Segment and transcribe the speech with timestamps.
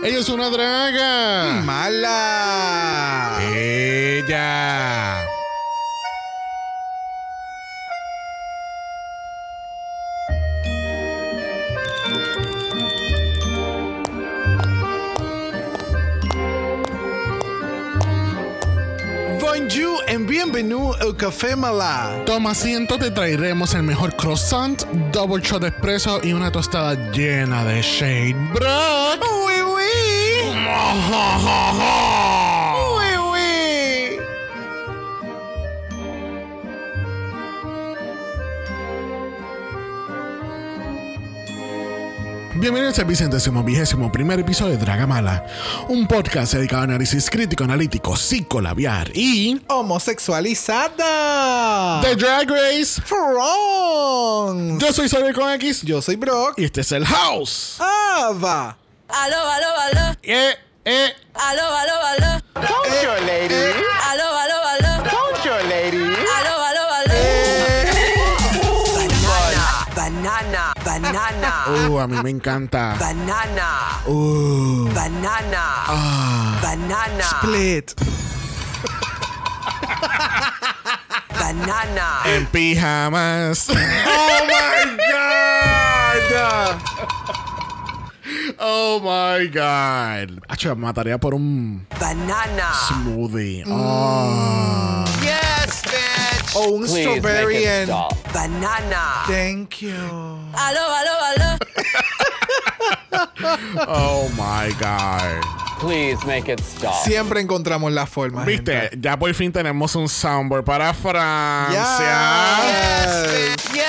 [0.00, 1.60] Ella es una draga.
[1.64, 3.40] Mala.
[3.52, 5.24] Ella.
[19.40, 22.22] Bonjour and bienvenue au Café Mala.
[22.24, 27.64] Toma asiento, te traeremos el mejor croissant, double shot de espresso y una tostada llena
[27.64, 29.37] de shade bread.
[30.98, 31.04] Oui,
[33.30, 34.18] oui.
[42.56, 45.46] Bienvenidos al vicentésimo vigésimo primer episodio de Dragamala,
[45.88, 52.00] un podcast dedicado a análisis crítico, analítico, psicolabiar y Homosexualizada.
[52.02, 53.00] The Drag Race.
[53.02, 54.82] Front.
[54.82, 56.54] Yo soy Xavier con X Yo soy Brock.
[56.58, 57.76] y este es el House.
[57.78, 58.76] Ava.
[59.08, 60.16] Aló, aló, aló.
[60.24, 60.56] Eh,
[60.88, 61.14] eh.
[61.34, 62.40] Aló, aló, aló.
[62.54, 63.74] Bonjour, ladies.
[64.10, 64.92] Aló, aló, aló.
[65.04, 66.18] Bonjour, ladies.
[66.36, 67.14] Aló, aló, aló.
[68.94, 71.52] Banana, banana, banana,
[71.88, 72.96] Uh, a mí me encanta.
[72.98, 76.58] banana, Uh, banana, ah.
[76.62, 77.94] banana, Split.
[81.38, 82.08] banana.
[82.24, 83.68] En pijamas.
[84.08, 84.96] Oh my
[86.32, 86.78] God.
[88.60, 90.40] Oh my god.
[90.48, 92.72] Acho, mataría por un Banana.
[92.88, 93.64] smoothie.
[93.68, 95.04] Oh.
[95.22, 96.56] Yes, bitch.
[96.56, 97.88] O un Please strawberry make it and.
[97.88, 98.32] stop.
[98.32, 99.22] Banana.
[99.28, 99.94] Thank you.
[99.94, 101.58] Aló, aló, aló.
[103.88, 105.42] Oh my god.
[105.80, 106.94] Please make it stop.
[107.04, 108.44] Siempre encontramos la forma.
[108.44, 111.70] Viste, ya por fin tenemos un soundboard para Francia.
[111.70, 113.32] Yes.
[113.32, 113.87] Yes, bitch.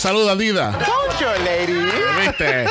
[0.00, 0.78] Saluda, Dida.
[2.18, 2.64] Viste,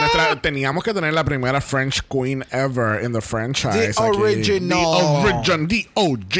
[0.00, 3.92] Nuestra- teníamos que tener la primera French Queen ever in the franchise.
[3.94, 4.16] The aquí.
[4.22, 5.22] original.
[5.22, 5.68] The original.
[5.68, 6.36] The OG.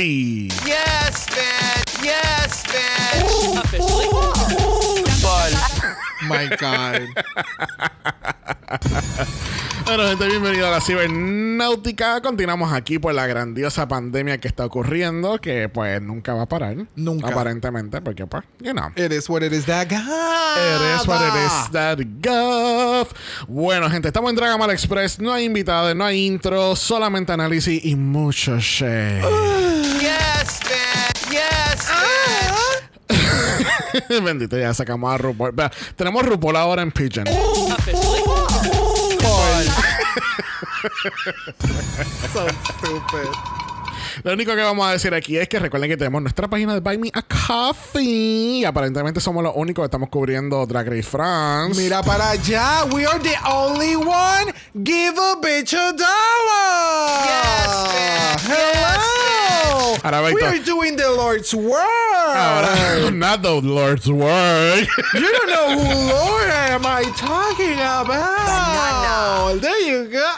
[0.66, 2.02] Yes, bitch.
[2.02, 4.41] Yes, bitch.
[6.28, 7.08] My God.
[9.84, 12.20] Bueno, gente, bienvenido a la cibernáutica.
[12.22, 16.76] Continuamos aquí por la grandiosa pandemia que está ocurriendo, que pues nunca va a parar.
[16.94, 17.26] Nunca.
[17.28, 18.90] Aparentemente, porque pues, you know.
[18.94, 19.96] It is what it is that guy.
[19.98, 23.08] It is what it is that gov.
[23.48, 25.18] Bueno, gente, estamos en Dragamar Express.
[25.18, 29.20] No hay invitados, no hay intro, solamente análisis y mucho shade.
[30.00, 31.32] Yes, bitch.
[31.32, 32.21] Yes, bitch.
[34.24, 35.52] Bendito, ya sacamos a RuPaul.
[35.52, 37.26] Vea, Tenemos RuPaul ahora en Pigeon.
[42.32, 43.71] So stupid.
[44.22, 46.80] Lo único que vamos a decir aquí es que recuerden que tenemos nuestra página de
[46.80, 48.60] Buy Me a Coffee.
[48.60, 51.80] Y aparentemente somos los únicos que estamos cubriendo Drag Race France.
[51.80, 52.84] Mira para allá.
[52.92, 54.52] We are the only one.
[54.74, 57.24] Give a bitch a dollar.
[57.24, 58.52] Yes, bitch.
[58.52, 59.96] Hello.
[60.04, 61.78] Ahora, We are doing the Lord's work.
[62.34, 64.88] Ahora, not the Lord's work.
[65.14, 68.06] You don't know who Lord am I talking about.
[68.06, 69.60] Banana.
[69.60, 70.32] There you go.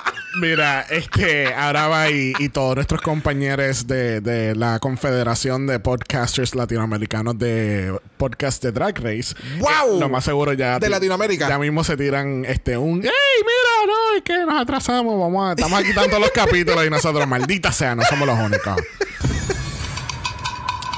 [0.45, 6.55] Mira, este, ahora va y, y todos nuestros compañeros de, de la Confederación de Podcasters
[6.55, 9.35] Latinoamericanos de Podcast de Drag Race.
[9.59, 9.97] ¡Wow!
[9.97, 10.79] eh, lo más seguro ya.
[10.79, 11.49] De Latinoamérica.
[11.49, 13.03] Ya mismo se tiran este un.
[13.03, 13.11] ¡Ey,
[13.41, 13.87] mira!
[13.87, 15.19] No, es que nos atrasamos.
[15.19, 18.77] Vamos a, estamos aquí tanto los capítulos y nosotros, maldita sea, no somos los únicos.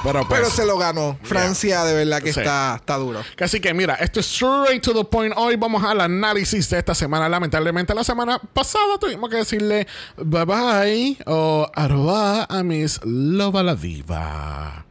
[0.07, 0.41] Pero pues.
[0.41, 1.19] Pero se lo ganó.
[1.23, 2.41] Francia, de verdad que Sí.
[2.41, 3.23] está, está duro.
[3.41, 5.35] Así que mira, esto es straight to the point.
[5.37, 7.29] Hoy vamos al análisis de esta semana.
[7.29, 13.75] Lamentablemente, la semana pasada tuvimos que decirle bye bye o arroba a Miss Lova la
[13.75, 14.85] Diva.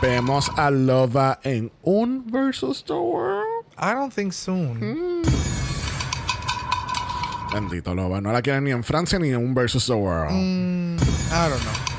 [0.00, 3.44] Vemos a Lova en un versus the world.
[3.78, 5.22] I don't think soon.
[7.52, 10.32] Bendito Lova, no la quieren ni en Francia ni en un versus the world.
[10.32, 11.91] I don't know.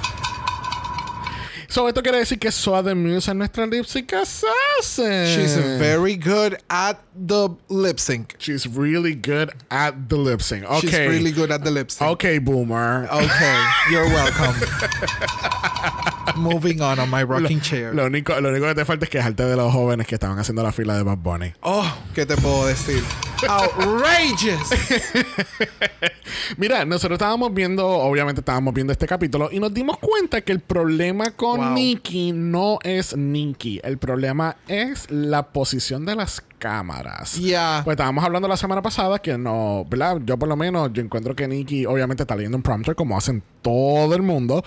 [1.73, 5.25] So, esto quiere decir que Soa de Muse es nuestra lip sync assassin.
[5.25, 8.35] She's very good at the lip sync.
[8.37, 10.65] She's really good at the lip sync.
[10.65, 10.79] Okay.
[10.81, 12.11] She's really good at the lip sync.
[12.11, 13.07] Okay, boomer.
[13.11, 14.53] Okay, you're welcome.
[16.35, 17.93] Moving on on my rocking chair.
[17.93, 20.63] Lo único, lo único que te falta es quejarte de los jóvenes que estaban haciendo
[20.63, 21.53] la fila de Bad Bunny.
[21.61, 21.85] Oh,
[22.15, 23.03] ¿qué te puedo decir?
[23.47, 24.69] Outrageous.
[26.57, 30.59] Mira, nosotros estábamos viendo, obviamente estábamos viendo este capítulo y nos dimos cuenta que el
[30.59, 31.73] problema con Wow.
[31.73, 33.79] Nikki no es Nikki.
[33.83, 37.35] El problema es la posición de las cámaras.
[37.35, 37.81] Yeah.
[37.83, 40.19] Pues estábamos hablando la semana pasada que no, ¿verdad?
[40.25, 43.43] Yo por lo menos, yo encuentro que Nikki obviamente está leyendo un prompter como hacen
[43.61, 44.63] todo el mundo,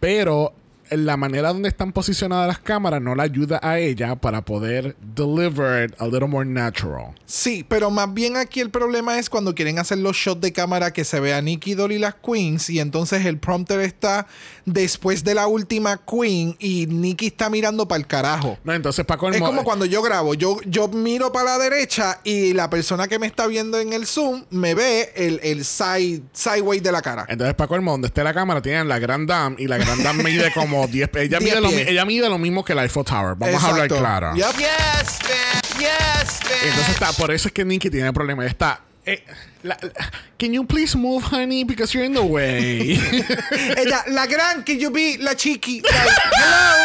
[0.00, 0.54] pero
[0.90, 5.84] la manera donde están posicionadas las cámaras no la ayuda a ella para poder deliver
[5.90, 7.14] it a little more natural.
[7.26, 10.92] Sí, pero más bien aquí el problema es cuando quieren hacer los shots de cámara
[10.92, 14.26] que se vea Nicky Doll y las queens y entonces el prompter está
[14.64, 18.58] después de la última queen y Nicky está mirando para el carajo.
[18.64, 22.52] No, entonces colmo- Es como cuando yo grabo, yo, yo miro para la derecha y
[22.52, 26.82] la persona que me está viendo en el Zoom me ve el, el side, sideways
[26.82, 27.26] de la cara.
[27.28, 30.24] Entonces, para colmo, donde esté la cámara, tienen la Grand Dame y la Grand Dame
[30.24, 31.24] mide como 10 pies.
[31.26, 33.34] Ella, 10 mide lo, ella mide lo mismo que la Eiffel Tower.
[33.36, 33.98] Vamos a hablar Exacto.
[34.02, 34.34] claro.
[34.36, 34.56] Yep.
[34.58, 35.62] Yes, man.
[35.80, 36.52] Yes, man.
[36.64, 38.44] Entonces, está, por eso es que Nicky tiene problema.
[38.46, 38.80] Está.
[39.06, 39.22] eh,
[39.62, 41.64] la- la- can you please move, honey?
[41.64, 42.98] Because you're in the way.
[43.76, 45.82] Ella, la gran que yo vi, la chiqui.
[45.82, 45.94] Like,
[46.36, 46.76] hello,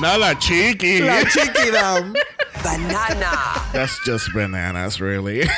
[0.00, 1.00] no, la chiqui.
[1.00, 2.12] la chiqui dam.
[2.62, 3.62] Banana.
[3.72, 5.48] That's just bananas, really.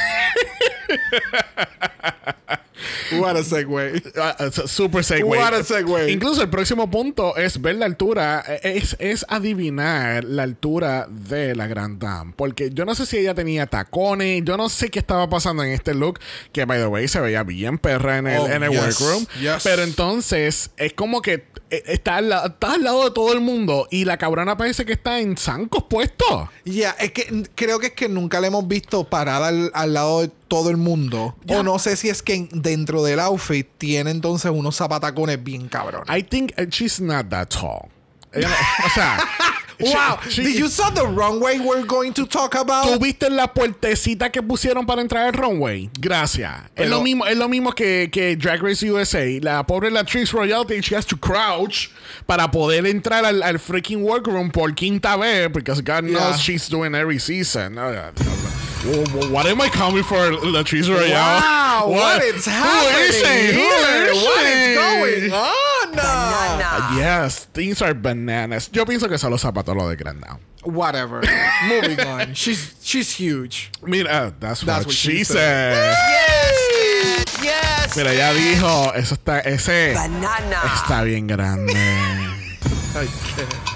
[3.18, 4.02] What a segue.
[4.16, 5.24] A super segue.
[5.24, 6.10] What a segue.
[6.10, 11.54] Incluso el próximo punto es ver la altura, eh, es, es adivinar la altura de
[11.54, 12.32] la Grand Dame.
[12.36, 15.70] Porque yo no sé si ella tenía tacones, yo no sé qué estaba pasando en
[15.72, 16.18] este look,
[16.52, 19.26] que by the way se veía bien perra en el, Oh, en el yes, workroom.
[19.40, 19.62] yes.
[19.64, 23.40] Pero entonces es como que eh, está al, la- está al lado de todo el
[23.40, 26.48] mundo y la cabrona parece que está en zancos puestos.
[26.64, 30.20] Ya, es que creo que es que nunca la hemos visto parada al, al lado
[30.22, 31.36] de todo el mundo.
[31.44, 31.60] Ya.
[31.60, 35.68] O no sé si es que en- dentro del outfit tiene entonces unos zapatacones bien
[35.68, 36.08] cabrones.
[36.08, 37.88] I think uh, she's not that tall.
[38.32, 39.18] Ella no- o sea,
[39.78, 42.84] she- wow, she- did you saw the runway we're going to talk about?
[42.84, 45.88] ¿Tú viste la puertecita que pusieron para entrar al runway?
[45.98, 46.52] Gracias.
[46.66, 49.24] es Pero- lo mismo, es lo mismo que, que Drag Race USA.
[49.40, 51.88] La pobre Latrice Royalty, she has to crouch
[52.26, 56.36] para poder entrar al, al freaking workroom por quinta vez, because God knows Yeah.
[56.36, 57.74] she's doing every season.
[57.76, 58.10] Yeah.
[58.18, 58.52] Well, well,
[58.88, 61.10] What am I coming for, Latrice Royale?
[61.12, 63.52] Wow, what, is happening Who is she?
[63.52, 65.90] Who is What is going on?
[65.92, 66.96] Banana.
[66.96, 68.70] Yes, things are bananas.
[68.72, 70.38] Yo pienso que son los zapatos lo de Grand Dame.
[70.64, 71.22] Whatever.
[71.68, 72.32] Moving on.
[72.34, 73.70] She's she's huge.
[73.82, 75.74] Mira, that's, That's what, what she she said.
[75.74, 77.44] Yes, man.
[77.44, 77.96] Yes.
[77.96, 80.62] Mira, ella dijo, eso está, ese Banana.
[80.74, 81.74] está bien grande.
[82.96, 83.06] Ay,
[83.36, 83.67] qué-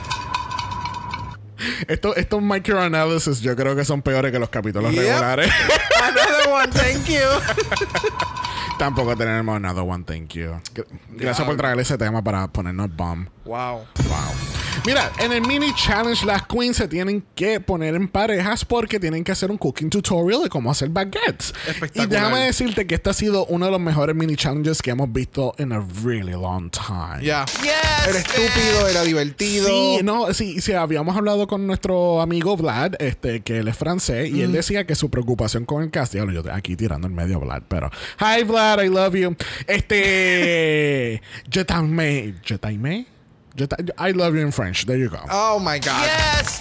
[1.88, 5.02] Esto- estos microanalysis yo creo que son peores que los capítulos Yep.
[5.04, 5.50] regulares.
[6.02, 7.20] Another one, thank you.
[8.78, 10.60] Tampoco tenemos another one, thank you.
[10.74, 13.26] Gr- Gracias por traer ese tema para ponernos bomb.
[13.44, 13.84] Wow.
[14.08, 14.51] Wow.
[14.84, 19.22] Mira, en el mini challenge las queens se tienen que poner en parejas porque tienen
[19.22, 21.54] que hacer un cooking tutorial de cómo hacer baguettes.
[21.66, 22.08] Y Espectacular.
[22.08, 25.54] déjame decirte que este ha sido uno de los mejores mini challenges que hemos visto
[25.58, 27.22] en a really long time.
[27.22, 27.44] Ya.
[27.62, 29.68] Yes, Era estúpido, era divertido.
[29.68, 34.30] Sí, no, sí, sí, habíamos hablado con nuestro amigo Vlad, este, que él es francés,
[34.30, 37.40] y él decía que su preocupación con el cast, yo aquí tirando el medio a
[37.40, 39.36] Vlad, pero hi Vlad, I love you.
[39.66, 43.06] Este, je t'aime,
[43.56, 45.18] Ta- I love you in French, there you go.
[45.30, 46.04] Oh my God.
[46.04, 46.58] Yes,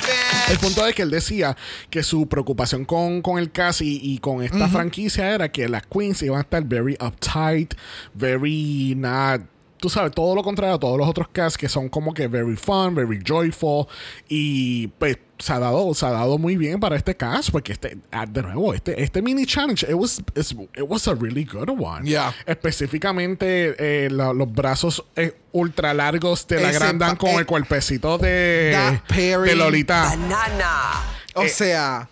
[0.50, 0.62] El man.
[0.62, 1.56] punto es que él decía
[1.90, 5.84] que su preocupación con, con el cast y, y con esta franquicia era que las
[5.88, 7.74] queens iban a estar very uptight,
[8.14, 9.42] very not.
[9.82, 12.56] Tú sabes, todo lo contrario a todos los otros casts que son como que very
[12.56, 13.88] fun, very joyful.
[14.30, 17.98] Y pues se ha dado, se ha dado muy bien para este cast, porque este,
[18.12, 22.06] ah, de nuevo, este, este mini challenge, it was, it was a really good one.
[22.08, 22.32] Yeah.
[22.46, 23.76] Específicamente
[24.06, 29.00] eh, la- los brazos eh, ultra largos de la pa- con eh, el cuerpecito de,
[29.10, 30.04] de Lolita.
[30.04, 31.02] Banana.
[31.34, 32.08] O Eh, sea,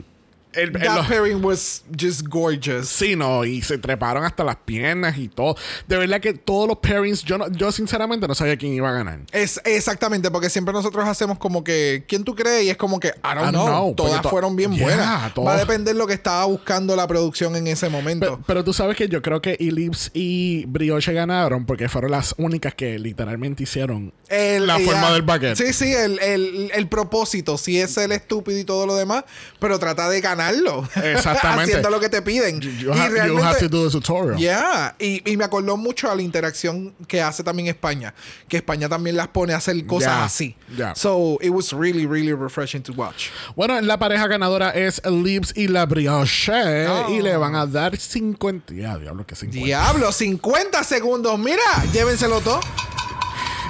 [0.54, 2.88] El- that los- pairing was just gorgeous.
[2.90, 5.56] Sí, no, y se treparon hasta las piernas y todo.
[5.88, 8.94] De verdad que todos los pairings, yo, no- yo sinceramente no sabía quién iba a
[8.94, 9.20] ganar.
[9.32, 12.64] Es exactamente, porque siempre nosotros hacemos como que, ¿quién tú crees?
[12.66, 13.66] Y es como que, I don't, I know.
[13.68, 15.34] know, Todas to- fueron bien Yeah, buenas.
[15.34, 18.26] todo- Va a depender lo que estaba buscando la producción en ese momento.
[18.26, 22.34] Pero, pero tú sabes que yo creo que Ellipse y Brioche ganaron porque fueron las
[22.38, 25.58] únicas que literalmente hicieron El- la forma del baguette.
[25.58, 27.58] Sí, sí, el, el- el propósito.
[27.58, 29.26] Sí es el estúpido y todo lo demás,
[29.60, 30.88] pero trata de ganarlo.
[30.96, 31.64] Exactamente.
[31.72, 32.60] Haciendo lo que te piden.
[32.62, 34.38] You, y have, you have to do the tutorial.
[34.40, 38.14] Yeah, y, y me acordó mucho a la interacción que hace también España,
[38.48, 40.56] que España también las pone a hacer cosas Yeah, así.
[40.76, 40.94] yeah.
[40.96, 43.28] So it was really, really refreshing to watch.
[43.56, 47.10] Bueno, la pareja ganadora es Ellipse y la Brioche Oh.
[47.10, 48.74] y le van a dar 50.
[48.74, 49.66] Ya, diablo, que 50.
[49.66, 51.38] Diablo, 50 segundos.
[51.40, 52.60] Mira, llévenselo todo.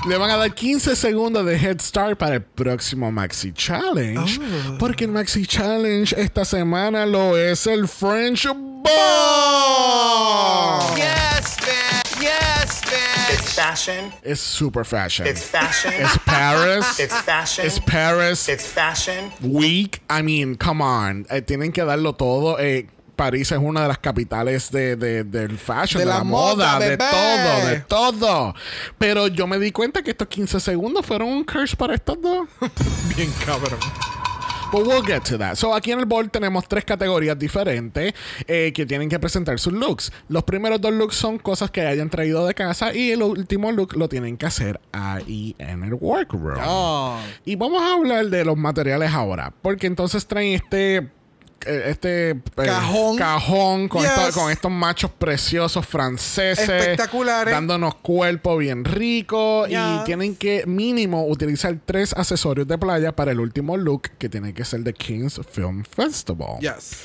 [0.07, 4.39] Le van a dar 15 segundos de head start para el próximo Maxi Challenge.
[4.39, 4.77] Oh.
[4.79, 8.87] Porque el Maxi Challenge esta semana lo es el French Ball.
[10.95, 12.01] Yes, man.
[12.21, 13.33] Yes, man.
[13.33, 14.11] It's fashion.
[14.23, 15.27] Es super fashion.
[15.27, 15.93] It's fashion.
[15.93, 16.99] Es Paris.
[16.99, 17.65] It's fashion.
[17.67, 19.31] Es Paris It's fashion.
[19.41, 20.01] Week.
[20.09, 21.25] I mean, come on.
[21.29, 22.57] Eh, tienen que darlo todo.
[22.57, 22.87] Eh,
[23.19, 26.75] París es una de las capitales de, de- del fashion, De de, la la, moda,
[26.75, 28.55] moda, de todo, de todo.
[28.97, 32.47] Pero yo me di cuenta que estos 15 segundos fueron un curse para estos dos.
[33.17, 33.77] Bien cabrón.
[34.71, 35.55] But we'll get to that.
[35.55, 38.13] So, aquí en el board tenemos tres categorías diferentes
[38.47, 40.13] eh, que tienen que presentar sus looks.
[40.29, 43.97] Los primeros dos looks son cosas que hayan traído de casa y el último look
[43.97, 46.59] lo tienen que hacer ahí en el workroom.
[46.65, 47.17] Oh.
[47.43, 51.09] Y vamos a hablar de los materiales ahora, porque entonces traen este
[51.65, 53.17] este eh, Cajón.
[53.17, 54.11] cajón con, Yes.
[54.11, 57.53] esto- con estos machos preciosos franceses Espectaculares.
[57.53, 59.77] dándonos cuerpo bien rico Yes.
[59.79, 64.53] y tienen que mínimo utilizar tres accesorios de playa para el último look que tiene
[64.53, 66.59] que ser de King's Film Festival.
[66.59, 67.03] Yes.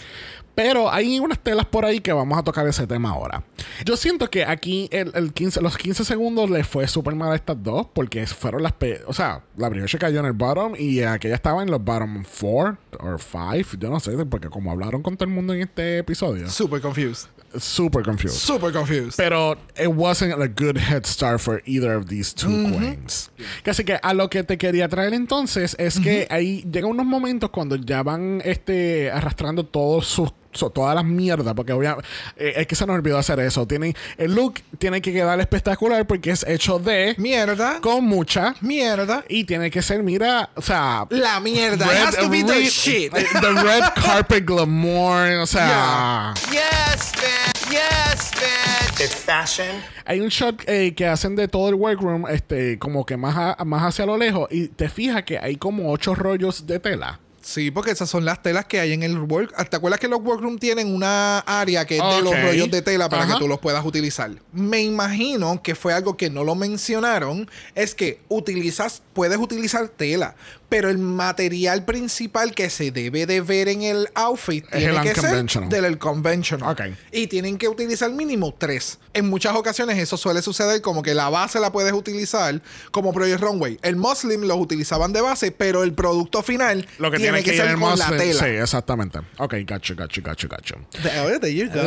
[0.54, 3.42] Pero hay unas telas por ahí que vamos a tocar ese tema ahora.
[3.84, 7.34] Yo siento que aquí el, el 15, los 15 segundos le fue súper mal a
[7.34, 8.74] estas dos porque fueron las...
[9.06, 12.78] O sea, la brioche cayó en el bottom y aquella estaba en los bottom 4
[13.00, 13.76] o 5.
[13.78, 16.48] Yo no sé, porque como hablaron con todo el mundo en este episodio.
[16.48, 17.28] Super confused.
[17.58, 18.36] Super confused.
[18.36, 19.16] Super confused.
[19.16, 23.30] Pero it wasn't a good head start for either of these two queens.
[23.64, 27.50] Así que a lo que te quería traer entonces es que ahí llegan unos momentos
[27.50, 32.06] cuando ya van este arrastrando todos sus so- todas las mierdas, porque obviamente
[32.36, 33.66] es que se nos olvidó hacer eso.
[33.66, 37.80] Tienen, el look tiene que quedar espectacular porque es hecho de Mierda.
[37.80, 39.24] con mucha Mierda.
[39.28, 41.86] y tiene que ser, mira, o sea, La mierda.
[41.86, 43.12] It has to be the red- shit.
[43.12, 47.70] the red carpet glamour, o sea, Yes, man.
[47.70, 49.04] Yes, man.
[49.04, 49.82] It's fashion.
[50.04, 53.64] Hay un shot eh, que hacen de todo el workroom, este, como que más, a-
[53.64, 57.20] más hacia lo lejos, y te fijas que hay como ocho rollos de tela.
[57.44, 59.54] Sí, porque esas son las telas que hay en el work.
[59.68, 63.10] ¿Te acuerdas que los workroom tienen una área que es de los rollos de tela
[63.10, 63.34] para Ajá.
[63.34, 64.30] que tú los puedas utilizar?
[64.52, 67.50] Me imagino que fue algo que no lo mencionaron.
[67.74, 70.36] Es que utilizas, puedes utilizar tela,
[70.74, 75.02] pero el material principal que se debe de ver en el outfit Es tiene el
[75.02, 75.68] que ser unconventional.
[75.70, 76.72] del conventional.
[76.72, 76.80] Ok.
[77.12, 78.98] Y tienen que utilizar mínimo tres.
[79.12, 83.40] En muchas ocasiones eso suele suceder como que la base la puedes utilizar como Project
[83.40, 83.78] Runway.
[83.82, 87.50] El Muslim los utilizaban de base, pero el producto final Lo que tiene tiene, que,
[87.52, 88.20] que, ser en con el la muslim.
[88.28, 88.40] tela.
[88.44, 89.20] Sí, exactamente.
[89.38, 90.74] Ok, gacho, gacho, gacho, gacho.
[91.04, 91.80] There, there you go.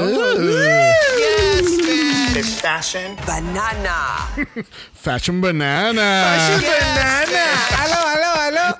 [1.18, 2.38] Yes, man.
[2.38, 3.18] It's fashion.
[3.26, 4.30] Banana.
[4.94, 6.24] Fashion banana.
[6.24, 7.44] Fashion banana.
[7.84, 8.78] Aló, aló, aló.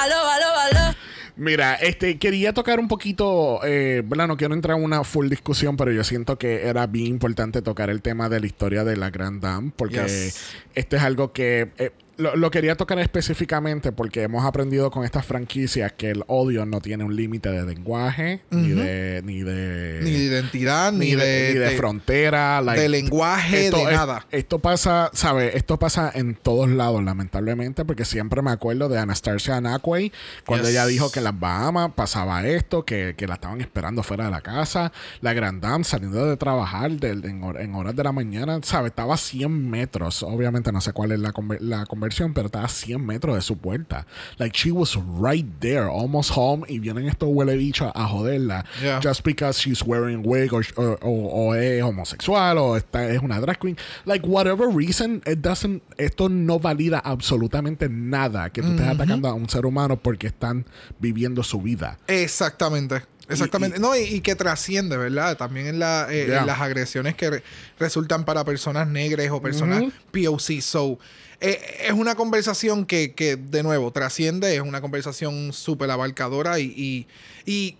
[0.00, 0.96] Aló, aló, aló.
[1.36, 4.28] Mira, este, quería tocar un poquito, eh, ¿verdad?
[4.28, 7.90] No quiero entrar en una full discusión, pero yo siento que era bien importante tocar
[7.90, 10.40] el tema de la historia de la Grand Dame, porque Yes.
[10.76, 15.24] este es algo que eh, lo, lo quería tocar específicamente porque hemos aprendido con estas
[15.26, 20.10] franquicias que el odio no tiene un límite de lenguaje, ni de, ni de, Ni
[20.12, 23.92] de identidad, ni, ni de, de, ni de de- frontera, like, de lenguaje, de es-
[23.92, 24.26] nada.
[24.30, 25.54] Esto pasa, ¿sabes?
[25.54, 30.12] Esto pasa en todos lados, lamentablemente, porque siempre me acuerdo de Anastasia Anacquay
[30.46, 30.72] cuando Yes.
[30.76, 34.30] ella dijo que en las Bahamas pasaba esto, que, que la estaban esperando fuera de
[34.30, 38.90] la casa, la Grand Dame saliendo de trabajar en, en horas de la mañana, ¿sabes?
[38.90, 42.66] Estaba a 100 metros, obviamente no sé cuál es la, conver- la conversión, pero estaba
[42.66, 44.06] a 100 metros de su puerta.
[44.38, 48.64] Like, she was right there, almost home, y vienen estos huele bichos a joderla.
[48.82, 49.00] Yeah.
[49.00, 53.76] Just because she's wearing wig o- o es homosexual o está, es una drag queen.
[54.04, 59.34] Like, whatever reason, it doesn't, esto no valida absolutamente nada que tú estés atacando a
[59.34, 60.66] un ser humano porque están
[61.00, 61.98] viviendo su vida.
[62.06, 63.02] Exactamente.
[63.28, 63.76] Exactamente.
[63.76, 65.36] Y- y- no, y, y que trasciende, ¿verdad?
[65.36, 66.40] También en, la, eh, Yeah.
[66.40, 67.42] en las agresiones que re-
[67.78, 70.60] resultan para personas negras o personas POC.
[70.60, 70.98] So,
[71.40, 74.54] eh, es una conversación que, que, de nuevo, trasciende.
[74.54, 77.06] Es una conversación súper abarcadora y,
[77.46, 77.76] y,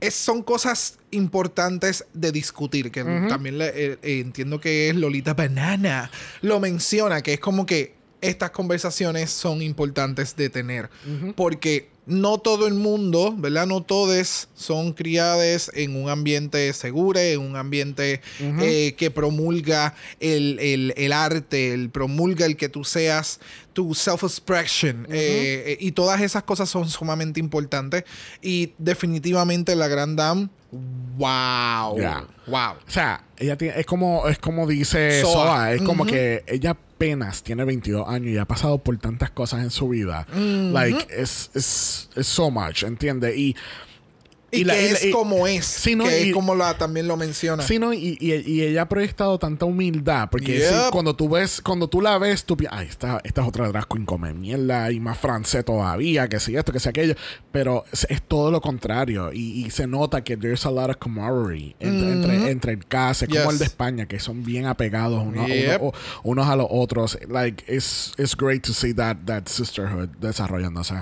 [0.00, 2.90] es- son cosas importantes de discutir.
[2.90, 6.10] Que también le- eh, eh, entiendo que es Lolita Banana.
[6.42, 10.88] Lo menciona, que es como que estas conversaciones son importantes de tener.
[11.36, 13.66] Porque no todo el mundo, ¿verdad?
[13.66, 18.20] No todos son criadas en un ambiente seguro, en un ambiente
[18.62, 23.40] eh, que promulga el, el- el arte, el promulga el que tú seas
[23.74, 25.06] tu self-expression.
[25.10, 28.04] eh, eh, y todas esas cosas son sumamente importantes.
[28.40, 30.48] Y definitivamente la Grand Dame,
[31.18, 31.96] wow.
[31.98, 32.26] Yeah.
[32.46, 32.76] Wow.
[32.86, 35.32] O sea, ella tiene, es como, es como dice Soa.
[35.32, 39.62] Soa, es como que ella apenas tiene 22 años y ha pasado por tantas cosas
[39.62, 40.26] en su vida.
[40.32, 43.36] Like, es, es, es so much, ¿entiendes?
[43.36, 43.56] Y,
[44.58, 45.64] Y, la- que y la- es y- como es.
[45.66, 47.62] Sí, que es como la, también lo menciona.
[47.62, 50.28] Sí, no, y, y- ella ha proyectado tanta humildad.
[50.30, 50.68] Porque Yep.
[50.68, 53.68] sí, cuando tú ves, cuando tú la ves, tú piensas, ay, esta, esta es otra
[53.68, 57.14] drag queen come mierda y más francés todavía, que si esto, que si aquello.
[57.52, 59.30] Pero es, es todo lo contrario.
[59.32, 63.28] Y, se nota que there's a lot of camaraderie entre, entre, entre el cast, es
[63.28, 63.52] como Yes.
[63.52, 65.82] el de España, que son bien apegados uno- Yep.
[65.82, 65.92] uno-
[66.22, 67.18] unos a los otros.
[67.28, 70.94] Like, it's, it's great to see that, that sisterhood desarrollándose.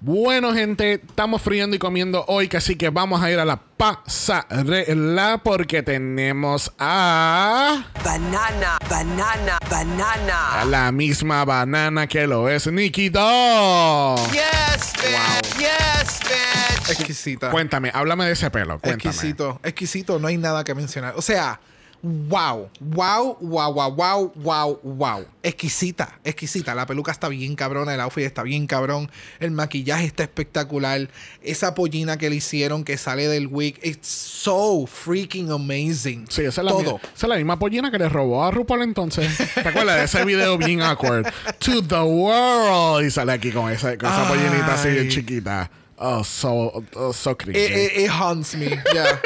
[0.00, 3.56] Bueno, gente, estamos friendo y comiendo hoy, que así que vamos a ir a la
[3.56, 10.64] pasarela porque tenemos a, Banana, banana, a banana.
[10.66, 14.18] la misma banana que lo es Nikki Doll.
[14.30, 15.58] Yes, bitch.
[15.58, 16.90] Yes, bitch.
[16.90, 17.50] Exquisita.
[17.50, 18.78] Cuéntame, háblame de ese pelo.
[18.78, 19.10] Cuéntame.
[19.10, 21.14] Exquisito, exquisito, no hay nada que mencionar.
[21.16, 21.58] O sea,
[22.04, 25.24] wow, wow, wow, wow, wow, wow, wow.
[25.42, 26.74] Exquisita, exquisita.
[26.74, 31.08] La peluca está bien cabrona, el outfit está bien cabrón, el maquillaje está espectacular.
[31.42, 36.26] Esa pollina que le hicieron que sale del wig, it's so freaking amazing.
[36.28, 36.82] Sí, esa es, la, Todo.
[36.82, 39.30] mi- esa es la misma pollina que le robó a RuPaul entonces.
[39.54, 41.26] ¿Te acuerdas de ese video bien awkward?
[41.60, 43.06] To the world.
[43.06, 45.70] Y sale aquí con esa, con esa pollinita así bien chiquita.
[46.06, 47.30] Oh, so, oh, so.
[47.46, 49.18] It, it- it haunts me, yeah.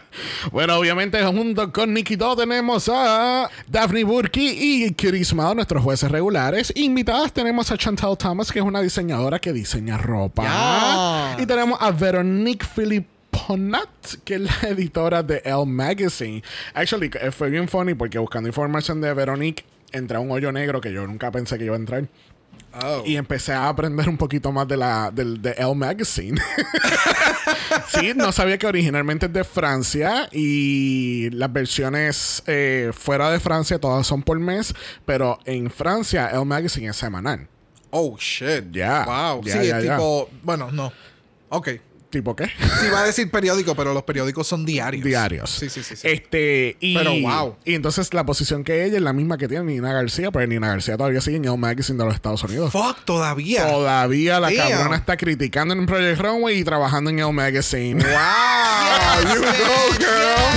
[0.50, 4.48] Bueno, obviamente junto con Nicky Do tenemos a Daphne Burki
[4.86, 6.72] y Chris Mao, nuestros jueces regulares.
[6.74, 11.36] Invitadas tenemos a Chantal Thomas, que es una diseñadora que diseña ropa.
[11.38, 13.88] Y tenemos a Veronique Philipponat,
[14.24, 16.42] que es la editora de Elle Magazine.
[16.72, 20.90] Actually, fue bien funny porque buscando información de Veronique entré a un hoyo negro que
[20.92, 22.08] yo nunca pensé que iba a entrar.
[22.82, 23.02] Oh.
[23.04, 26.40] Y empecé a aprender un poquito más de la del, de Elle Magazine.
[27.88, 33.78] sí, no sabía que originalmente es de Francia y las versiones eh, fuera de Francia
[33.78, 34.74] todas son por mes,
[35.04, 37.46] pero en Francia Elle Magazine es semanal.
[37.90, 38.70] Oh, shit.
[38.70, 39.42] Ya, Wow.
[39.44, 40.30] ya, sí, es tipo...
[40.42, 40.92] Bueno, no.
[41.50, 41.68] Ok.
[42.12, 42.44] ¿Tipo qué?
[42.44, 45.02] Sí, iba a decir periódico, pero los periódicos son diarios.
[45.02, 45.48] Diarios.
[45.48, 45.96] Sí, sí, sí.
[45.96, 46.06] sí.
[46.06, 47.56] Este, y, Pero, wow.
[47.64, 50.68] Y entonces la posición que ella es la misma que tiene Nina García, pero Nina
[50.68, 52.70] García todavía sigue en Elle Magazine de los Estados Unidos.
[52.70, 53.66] Fuck, todavía.
[53.66, 54.68] Todavía la Damn.
[54.72, 58.04] cabrona está criticando en Project Runway y trabajando en Elle Magazine.
[58.04, 59.34] Wow.
[59.34, 60.52] you go, girl.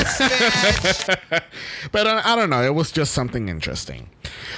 [0.84, 1.06] Yes.
[1.94, 4.10] Pero I don't know, it was just something interesting.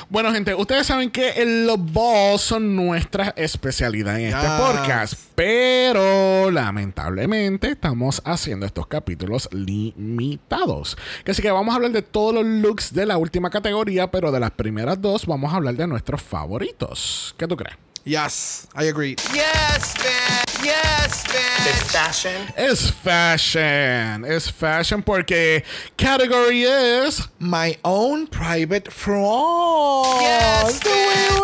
[0.10, 7.72] Bueno, gente, ustedes saben que los balls son nuestra especialidad en este podcast, pero lamentablemente
[7.72, 10.98] estamos haciendo estos capítulos limitados.
[11.28, 14.40] Así que vamos a hablar de todos los looks de la última categoría, pero de
[14.40, 17.36] las primeras dos vamos a hablar de nuestros favoritos.
[17.38, 17.87] ¿Qué tú crees?
[18.08, 19.18] Yes, I agree.
[19.34, 20.46] Yes, man.
[20.64, 21.92] Yes, bitch.
[21.92, 22.48] Fashion.
[22.56, 25.66] Es fashion, It's fashion porque
[25.98, 30.22] category es My own private front.
[30.22, 31.44] Yes, bitch.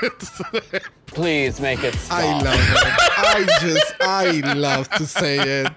[0.00, 0.82] Yes, bitch.
[1.16, 2.42] Please make it I stop.
[2.44, 2.92] love it.
[3.18, 5.72] I just, I love to say it.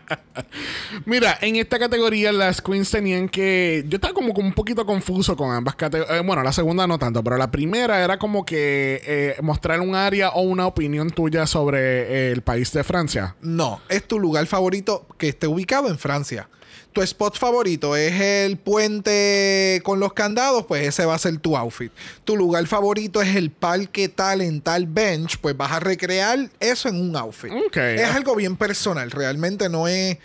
[1.06, 3.86] Mira, en esta categoría las queens tenían que...
[3.88, 6.26] Yo estaba como, un poquito confuso con ambas categorías.
[6.26, 10.30] bueno, la segunda no tanto, pero la primera era como que eh, mostrar un área
[10.32, 13.36] o una opinión tuya sobre eh, el país de Francia.
[13.42, 16.50] No, es tu lugar favorito que esté ubicado en Francia.
[16.92, 21.56] Tu spot favorito es el puente con los candados, pues ese va a ser tu
[21.56, 21.92] outfit.
[22.24, 26.90] Tu lugar favorito es el parque tal en tal bench, pues vas a recrear eso
[26.90, 27.52] en un outfit.
[27.76, 30.18] Es algo bien personal, realmente no es...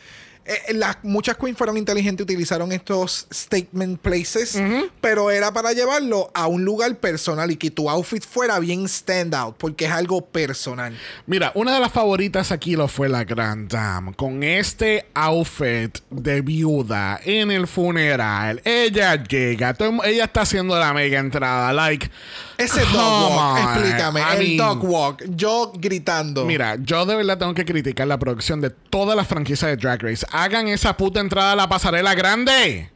[0.46, 4.60] eh, las, muchas queens fueron inteligentes, utilizaron estos statement places,
[5.00, 9.34] pero era para llevarlo a un lugar personal y que tu outfit fuera bien stand
[9.34, 10.96] out, porque es algo personal.
[11.26, 14.12] Mira, una de las favoritas aquí lo fue la Grand Dame.
[14.14, 18.60] Con este outfit de viuda en el funeral.
[18.64, 21.72] Ella llega, todo ella está haciendo la mega entrada.
[21.72, 22.10] Like,
[22.58, 23.58] Ese dog come walk, on.
[23.58, 26.44] explícame, I el mean, dog walk, yo gritando.
[26.44, 30.00] Mira, yo de verdad tengo que criticar la producción de todas las franquicias de Drag
[30.02, 30.24] Race.
[30.30, 32.90] Hagan esa puta entrada a la pasarela grande.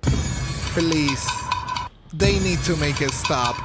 [0.74, 1.26] please.
[2.16, 3.56] They need to make it stop.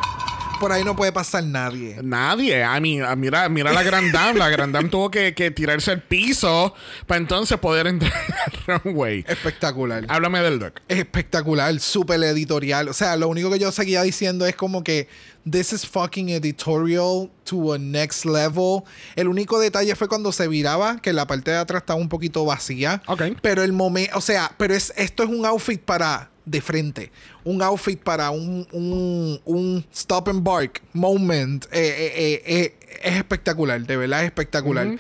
[0.64, 1.98] Por ahí no puede pasar nadie.
[2.02, 2.62] Nadie.
[2.62, 4.40] I mean, mira, mira la Grand Dame.
[4.40, 6.74] La Grand Dame tuvo que, que tirarse al piso
[7.06, 8.14] para entonces poder entrar
[8.46, 9.26] al runway.
[9.28, 10.06] Espectacular.
[10.08, 10.76] Háblame del look.
[10.88, 12.88] Espectacular, súper editorial.
[12.88, 15.10] O sea, lo único que yo seguía diciendo es como que
[15.44, 18.84] this is fucking editorial to a next level.
[19.18, 22.46] El único detalle fue cuando se viraba, que la parte de atrás estaba un poquito
[22.46, 23.04] vacía.
[23.08, 23.24] Ok.
[23.42, 27.12] Pero el momento, o sea, pero es, esto es un outfit para de frente.
[27.44, 31.66] Un outfit para un, un, un stop and bark moment.
[31.72, 31.80] Eh,
[32.16, 34.98] eh, eh, es espectacular, de verdad es espectacular.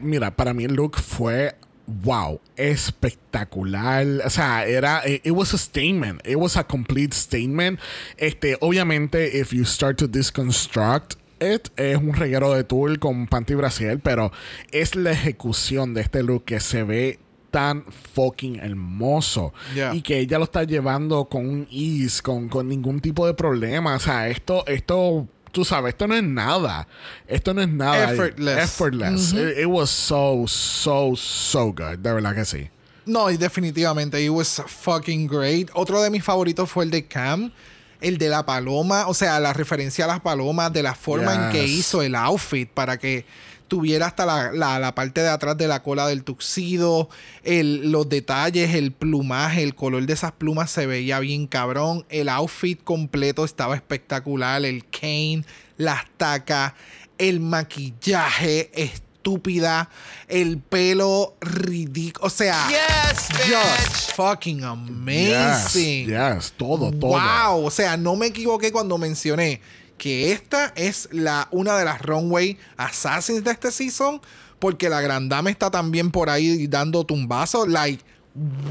[0.00, 4.06] Mira, para mí el look fue wow, espectacular.
[4.24, 6.26] O sea, era it, was a statement.
[6.26, 7.80] It was a complete statement.
[8.16, 13.54] Este, obviamente if you start to deconstruct it, es un reguero de tul con panty
[13.54, 14.32] brasier, pero
[14.72, 17.18] es la ejecución de este look que se ve
[17.54, 19.94] tan fucking hermoso Yeah.
[19.94, 23.94] y que ella lo está llevando con un ease, con, con ningún tipo de problema.
[23.94, 26.88] O sea, esto, esto, tú sabes, esto no es nada.
[27.28, 28.12] Esto no es nada.
[28.12, 28.58] Effortless.
[28.58, 29.32] Effortless.
[29.34, 31.98] it, it was so, so, so good.
[31.98, 32.68] De verdad que sí.
[33.06, 35.70] No, y definitivamente, it was fucking great.
[35.74, 37.52] Otro de mis favoritos fue el de Cam.
[38.00, 41.52] El de la paloma, o sea, la referencia a las palomas, de la forma en
[41.52, 43.24] que hizo el outfit para que
[43.68, 47.08] tuviera hasta la, la- la parte de atrás de la cola del tuxido,
[47.42, 52.28] el, los detalles, el plumaje, el color de esas plumas se veía bien cabrón, el
[52.28, 55.44] outfit completo estaba espectacular, el cane,
[55.76, 56.74] las tacas,
[57.18, 59.88] el maquillaje estúpida,
[60.28, 66.06] el pelo ridículo, o sea, Yes, just fucking Yes, amazing.
[66.08, 67.10] yes, todo, todo.
[67.18, 69.60] Wow, o sea, no me equivoqué cuando mencioné
[70.04, 74.20] que esta es la una de las runway assassins de este season,
[74.58, 78.04] porque la grandame está también por ahí dando tumbazos, like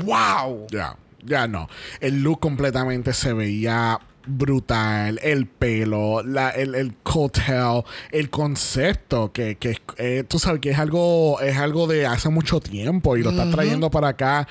[0.06, 0.67] wow.
[0.69, 1.67] Ya, ya no.
[2.02, 5.20] El look completamente se veía brutal.
[5.24, 10.80] El pelo, la, el, el coattail, el concepto que, que eh, tú sabes que es
[10.80, 14.48] algo, es algo de hace mucho tiempo y lo estás trayendo para acá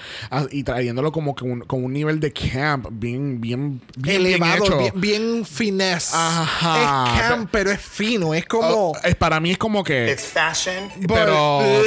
[0.51, 4.65] y trayéndolo como que un, con un nivel de camp bien, bien, bien, bien Elevado,
[4.65, 4.79] hecho.
[4.79, 6.13] bien, bien finesse.
[6.15, 7.15] Ajá.
[7.17, 10.11] Es camp, pero es fino, es como Oh, es, para mí es como que.
[10.11, 10.91] It's fashion.
[11.07, 11.61] pero.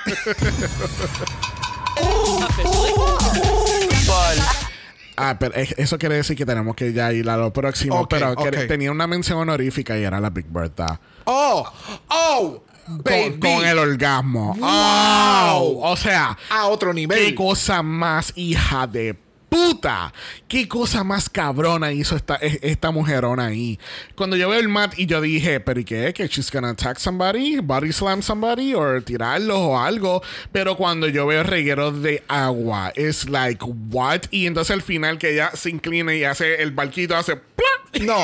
[5.20, 8.08] Ah, pero es- eso quiere decir que tenemos que ya ir a lo próximo.
[8.08, 8.34] Pero
[8.68, 11.00] tenía una mención honorífica y era la Big Bertha.
[11.24, 11.64] Oh,
[12.08, 13.38] oh, baby.
[13.38, 14.54] Con, con el orgasmo.
[14.58, 15.80] ¡Wow!
[15.84, 17.18] O sea, a otro nivel.
[17.18, 19.16] qué cosa más hija de
[19.50, 20.14] puta.
[20.48, 23.78] Qué cosa más cabrona hizo esta, esta mujerona ahí.
[24.16, 26.14] Cuando yo veo el mat y yo dije, ¿pero y qué?
[26.14, 27.58] ¿Que she's gonna attack somebody?
[27.58, 28.74] ¿Body slam somebody?
[28.74, 30.22] ¿O tirarlos o algo?
[30.52, 34.22] Pero cuando yo veo regueros de agua, es like, what?
[34.30, 37.66] Y entonces al final que ella se inclina y hace el barquito, hace ¡plá!
[38.00, 38.18] No,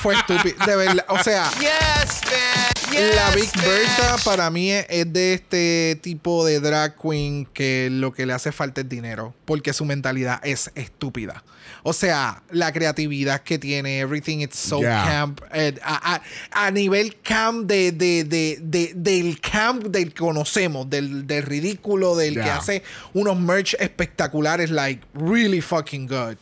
[0.00, 0.64] fue estúpido.
[0.64, 2.77] De verdad, o sea, Yes, bitch.
[2.90, 3.64] Yes, la Big bitch.
[3.64, 8.50] Bertha para mí es, de este tipo de drag queen que lo que le hace
[8.52, 11.44] falta es dinero, porque su mentalidad es estúpida.
[11.84, 15.04] O sea, la creatividad que tiene, everything it's so Yeah.
[15.06, 15.40] camp.
[15.52, 20.88] eh, a, a- a nivel camp de, de- de- de- del camp del que conocemos,
[20.90, 26.36] del, del ridículo, del que hace unos merch espectaculares, like really fucking good.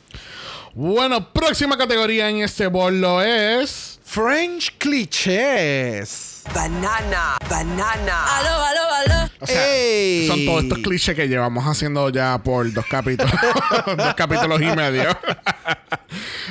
[0.75, 3.95] Bueno, próxima categoría en este bolo es...
[4.05, 6.36] French clichés.
[6.55, 8.25] Banana, banana.
[8.39, 9.31] Aló, aló, aló.
[9.41, 10.27] O sea, Ey.
[10.27, 13.33] son todos estos clichés que llevamos haciendo ya por dos capítulos,
[13.97, 15.17] dos capítulos y medio.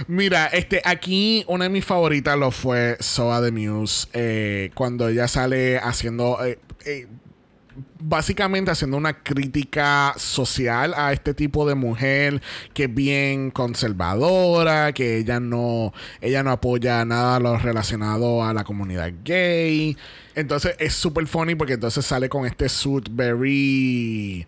[0.07, 5.27] Mira, este, aquí una de mis favoritas lo fue Soa the Muse, eh, cuando ella
[5.27, 7.07] sale haciendo, eh, eh,
[7.99, 12.41] básicamente haciendo una crítica social a este tipo de mujer
[12.73, 18.63] que es bien conservadora, que ella no, ella no apoya nada lo relacionado a la
[18.63, 19.97] comunidad gay.
[20.35, 24.47] Entonces es súper funny porque entonces sale con este suit very...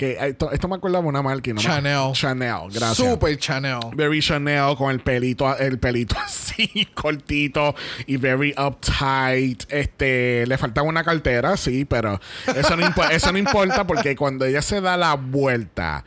[0.00, 1.50] Que, esto, esto me de una marca.
[1.50, 2.12] No me- Chanel.
[2.14, 2.96] Chanel, gracias.
[2.96, 3.80] Super Chanel.
[3.94, 7.74] Very Chanel con el pelito, el pelito así, cortito
[8.06, 9.64] y very uptight.
[9.68, 14.62] Este, le faltaba una cartera, sí, pero eso no, eso no importa porque cuando ella
[14.62, 16.02] se da la vuelta,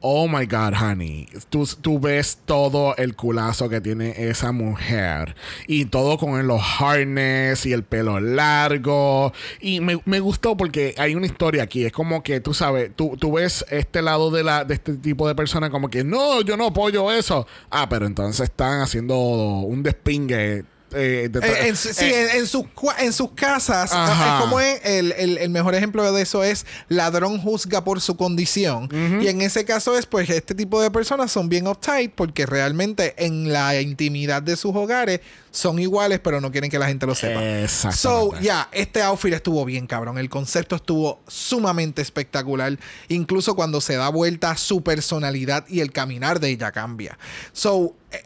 [0.00, 5.34] oh my God, honey, tú, tú ves todo el culazo que tiene esa mujer
[5.66, 9.32] y todo con los harness y el pelo largo.
[9.60, 11.84] Y me, me gustó porque hay una historia aquí.
[11.84, 15.26] Es como que tú sabes, tú, tú ves este lado de, la, de este tipo
[15.26, 17.46] de personas como que no, yo no apoyo eso.
[17.70, 20.64] Ah, pero entonces están haciendo un despingue.
[20.92, 22.64] Eh, de- Eh, en sí, eh, en, en sus,
[22.98, 24.40] en sus casas, Ajá.
[24.40, 28.88] como es el, el- el mejor ejemplo de eso es ladrón juzga por su condición.
[29.22, 33.14] Y en ese caso es pues este tipo de personas son bien uptight porque realmente
[33.24, 35.20] en la intimidad de sus hogares
[35.50, 37.40] son iguales, pero no quieren que la gente lo sepa.
[37.40, 38.44] So, Exactamente.
[38.46, 40.18] ya, este outfit estuvo bien, cabrón.
[40.18, 42.78] El concepto estuvo sumamente espectacular.
[43.08, 47.18] Incluso cuando se da vuelta, su personalidad y el caminar de ella cambia.
[47.52, 48.22] So, eh,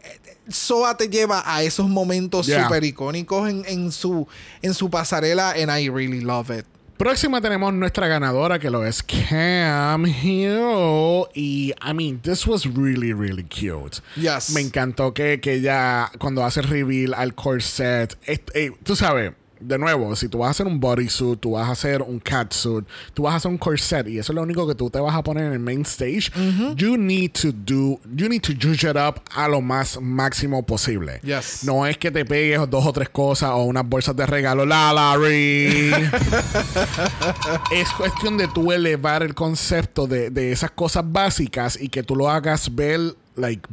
[0.49, 2.63] Soa te lleva a esos momentos Yeah.
[2.63, 4.27] súper icónicos en, en su,
[4.61, 6.65] en su pasarela, and I really love it.
[6.97, 11.25] Próxima tenemos nuestra ganadora que lo es Cam Hill.
[11.33, 13.99] Y, I mean, this was really, really cute.
[14.15, 14.51] Yes.
[14.51, 19.33] Me encantó que, que ella, cuando hace el reveal al corset, eh, tú sabes,
[19.65, 22.85] de nuevo, si tú vas a hacer un bodysuit, tú vas a hacer un catsuit,
[23.13, 25.15] tú vas a hacer un corset y eso es lo único que tú te vas
[25.15, 26.31] a poner en el main stage,
[26.75, 31.19] you need to do, you need to juice it up a lo más máximo posible.
[31.23, 31.63] Yes.
[31.63, 34.93] No es que te pegues dos o tres cosas o unas bolsas de regalo, la
[34.93, 35.91] Larry.
[37.71, 42.15] es cuestión de tú elevar el concepto de, de esas cosas básicas y que tú
[42.15, 43.67] lo hagas ver like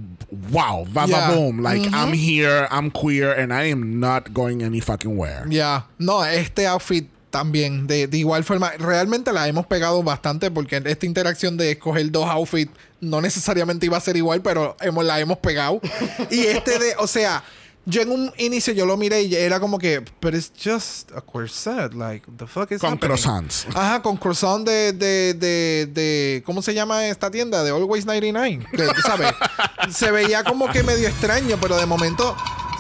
[0.51, 1.35] wow, va Yeah.
[1.35, 5.45] boom, like I'm here, I'm queer and I am not going any fucking where.
[5.49, 10.83] Ya, no, este outfit también, de, de igual forma, realmente la hemos pegado bastante porque
[10.85, 15.21] esta interacción de escoger dos outfits no necesariamente iba a ser igual, pero hemos, la
[15.21, 15.81] hemos pegado.
[16.31, 17.43] y este de, o sea,
[17.91, 21.21] Yo en un inicio yo lo miré y era como que, but it's just a
[21.21, 23.09] corset, like, the fuck is Con happening?
[23.17, 23.67] croissants.
[23.75, 27.65] Ajá, con croissant de, de, de, de, ¿cómo se llama esta tienda?
[27.65, 28.67] De Always 99.
[28.71, 29.33] Que, ¿sabes?
[29.95, 32.37] se veía como que medio extraño, pero de momento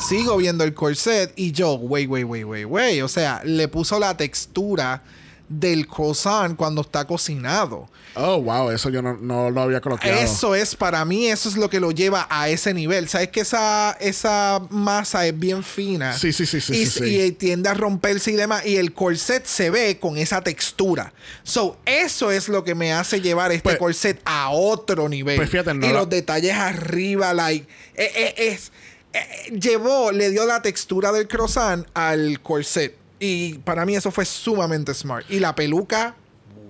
[0.08, 3.02] sigo viendo el corset y yo, wait, wait, wait, wait, wait.
[3.02, 5.02] O sea, le puso la textura
[5.50, 7.88] del croissant cuando está cocinado.
[8.14, 10.12] Oh, wow, eso yo no, no lo había colocado.
[10.14, 13.08] Eso es para mí, eso es lo que lo lleva a ese nivel.
[13.08, 16.16] Sabes que esa, esa masa es bien fina.
[16.16, 17.20] Sí, sí, sí, sí, Y, sí, sí.
[17.20, 18.64] y tiende a romperse y demás.
[18.64, 21.12] Y el corset se ve con esa textura.
[21.42, 25.36] So, eso es lo que me hace llevar este Pues- corset a otro nivel.
[25.36, 27.66] Pues fíjate, no y lo- los detalles arriba, like.
[27.96, 28.70] eh, eh, es.
[29.12, 32.96] eh, llevó, le dio la textura del croissant al corset.
[33.20, 35.30] Y para mí eso fue sumamente smart.
[35.30, 36.16] Y la peluca,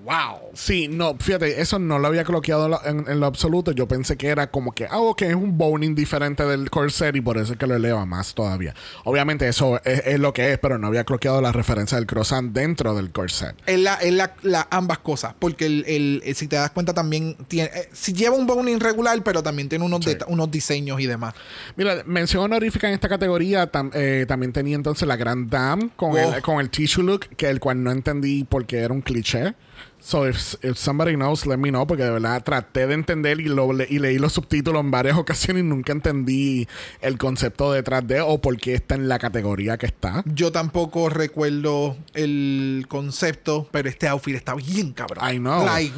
[0.05, 0.51] wow.
[0.55, 3.73] Sí, no, fíjate, eso no lo había coloqueado en lo- en, lo absoluto.
[3.73, 7.21] Yo pensé que era como que, ah, ok, es un boning diferente del corset y
[7.21, 8.75] por eso es que lo eleva más todavía.
[9.05, 12.53] Obviamente eso es, es lo que es, pero no había coloqueado la referencia del croissant
[12.53, 13.55] dentro del corset.
[13.67, 15.35] Es, la, es la, la- ambas cosas.
[15.39, 17.71] Porque el, el- el- si te das cuenta también tiene.
[17.75, 20.17] eh, si lleva un boning regular, pero también tiene unos, Sí.
[20.29, 21.35] unos diseños y demás.
[21.77, 26.13] Mira, mención honorífica en esta categoría tam- eh, también tenía entonces la Grand Dame con,
[26.13, 26.19] Oh.
[26.35, 29.55] el, con el tissue look, que el cual no entendí porque era un cliché.
[30.03, 33.45] So, if, if somebody knows, let me know, porque de verdad traté de entender y,
[33.45, 36.67] lo, le- y leí los subtítulos en varias ocasiones y nunca entendí
[37.01, 40.23] el concepto detrás de o por qué está en la categoría que está.
[40.27, 45.23] Yo tampoco recuerdo el concepto, pero este outfit está bien cabrón.
[45.35, 45.65] I know.
[45.67, 45.93] Like,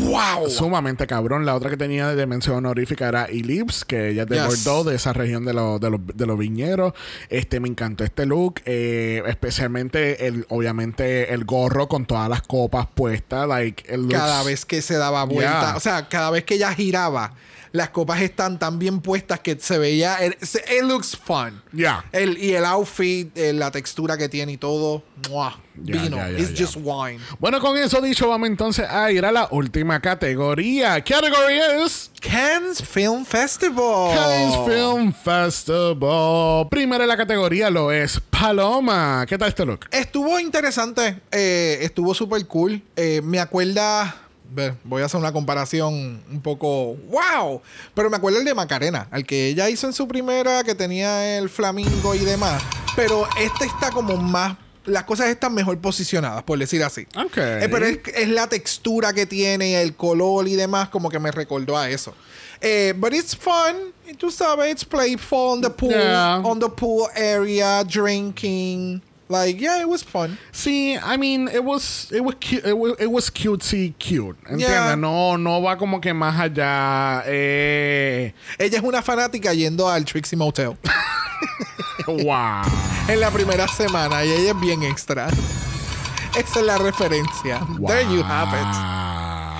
[0.00, 0.48] wow.
[0.48, 1.44] Sumamente cabrón.
[1.44, 4.46] La otra que tenía de mención honorífica era Ellipse, que ella es de Yes.
[4.64, 6.94] Bordeaux, de esa región de, los de, los, de los viñeros.
[7.28, 12.86] Este, me encantó este look, eh, especialmente, el, obviamente, el gorro con todas las copas
[12.94, 13.25] puestas.
[13.30, 15.76] Like, it looks- cada vez que se daba vuelta, Yeah.
[15.76, 17.32] o sea, cada vez que ella giraba,
[17.76, 20.24] las copas están tan bien puestas que se veía.
[20.24, 21.62] It, it looks fun.
[21.72, 22.04] Yeah.
[22.12, 25.02] El, y el outfit, eh, la textura que tiene y todo.
[25.74, 26.16] Vino.
[26.38, 27.20] It's just wine.
[27.38, 31.02] Bueno, con eso dicho, vamos entonces a ir a la última categoría.
[31.02, 34.14] Category es Cannes Film Festival.
[34.14, 36.68] Cannes Film Festival.
[36.70, 39.24] Primero en la categoría lo es Paloma.
[39.28, 39.86] ¿Qué tal este look?
[39.90, 42.82] Estuvo interesante, eh, estuvo súper cool.
[42.96, 44.25] Eh, me acuerda,
[44.84, 47.60] voy a hacer una comparación un poco wow,
[47.94, 51.38] pero me acuerda el de Macarena, al que ella hizo en su primera, que tenía
[51.38, 52.62] el flamingo y demás.
[52.94, 54.56] Pero este está como más,
[54.86, 57.06] las cosas están mejor posicionadas, por decir así.
[57.16, 57.36] Ok.
[57.36, 61.30] Eh, pero es, es la textura que tiene, el color y demás, como que me
[61.30, 62.14] recordó a eso.
[62.60, 63.92] Eh, but it's fun.
[64.16, 66.40] Tú sabes, it's playful on the pool, Yeah.
[66.42, 69.02] on the pool area, drinking.
[69.28, 70.38] Like, yeah, it was fun.
[70.52, 74.36] Sí, I mean, it was, it was, cu- it was, it was cutesy cute.
[74.44, 74.60] ¿Entiendes?
[74.60, 74.94] Yeah.
[74.96, 77.24] No, no va como que más allá.
[77.26, 80.76] Eh, Ella es una fanática yendo al Trixie Motel
[82.06, 82.62] wow.
[83.08, 85.26] en la primera semana y ella es bien extra.
[86.36, 87.60] Esa es la referencia.
[87.84, 89.15] There you have it.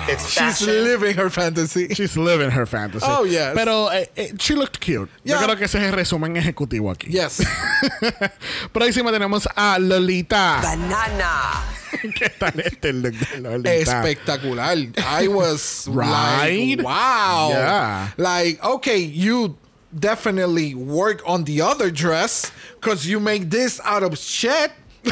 [0.09, 0.67] It's She's fashion.
[0.83, 1.93] living her fantasy.
[1.93, 3.05] She's living her fantasy.
[3.07, 3.53] Oh, yes.
[3.55, 5.09] Pero eh, eh, she looked cute.
[5.25, 7.11] Yo creo que ese es el resumen ejecutivo aquí.
[7.11, 7.41] Yes.
[8.73, 10.61] Por ahí encima tenemos a Lolita.
[10.61, 11.63] banana,
[12.15, 13.73] ¿Qué tal este look de Lolita?
[13.73, 14.77] Espectacular.
[14.97, 16.77] I was Right?
[16.77, 17.49] like, wow.
[17.51, 18.07] Yeah.
[18.17, 19.57] Like, okay, you
[19.97, 24.71] definitely work on the other dress because you make this out of shit.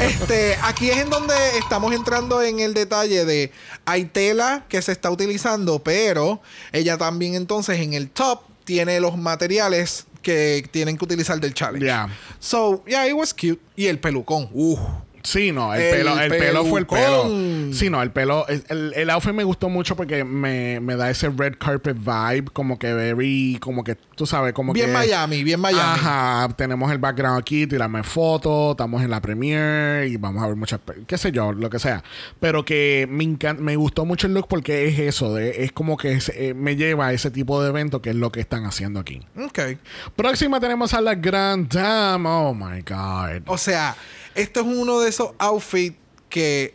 [0.00, 3.52] Este, aquí es en donde estamos entrando en el detalle de
[3.84, 6.40] hay tela que se está utilizando, pero
[6.72, 11.86] ella también entonces en el top tiene los materiales que tienen que utilizar del challenge.
[11.86, 12.08] Yeah.
[12.40, 13.60] So, yeah, it was cute.
[13.76, 14.50] Y el pelucón.
[14.52, 14.76] Uh.
[15.26, 17.24] Sí, no, el, El pelo, el pelo fue el pelo.
[17.72, 21.28] Sí, no, el pelo, el, el, outfit me gustó mucho porque me, me da ese
[21.30, 24.92] red carpet vibe, como que very, como que, tú sabes, como Bien que...
[24.92, 25.82] Miami, bien Miami.
[25.82, 30.54] Ajá, tenemos el background aquí, tirarme fotos, estamos en la premiere y vamos a ver
[30.56, 32.04] muchas, qué sé yo, lo que sea.
[32.38, 35.96] Pero que me encanta, me gustó mucho el look porque es eso, de, es como
[35.96, 38.64] que es- eh, me lleva a ese tipo de evento que es lo que están
[38.64, 39.22] haciendo aquí.
[39.44, 39.58] Ok.
[40.14, 42.28] Próxima tenemos a la Grand Dame.
[42.28, 43.42] Oh my God.
[43.46, 43.96] O sea,
[44.36, 45.96] esto es uno de esos outfits
[46.28, 46.74] que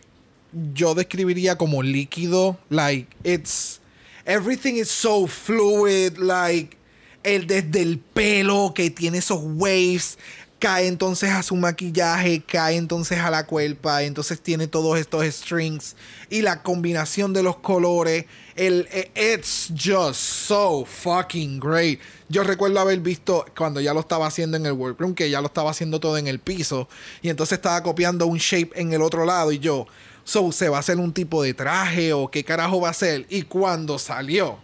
[0.73, 2.57] yo describiría como líquido.
[2.69, 3.79] Like, it's.
[4.25, 6.17] Everything is so fluid.
[6.17, 6.77] Like,
[7.23, 10.17] el desde el pelo que tiene esos waves.
[10.59, 15.95] Cae entonces a su maquillaje, cae entonces a la cuerpa, entonces tiene todos estos strings
[16.29, 18.25] y la combinación de los colores.
[18.55, 21.99] El, eh, it's just so fucking great.
[22.29, 25.47] Yo recuerdo haber visto cuando ya lo estaba haciendo en el workroom, que ya lo
[25.47, 26.87] estaba haciendo todo en el piso,
[27.21, 29.87] y entonces estaba copiando un shape en el otro lado, y yo,
[30.23, 33.25] so, ¿se va a hacer un tipo de traje o qué carajo va a ser?
[33.29, 34.59] Y cuando salió,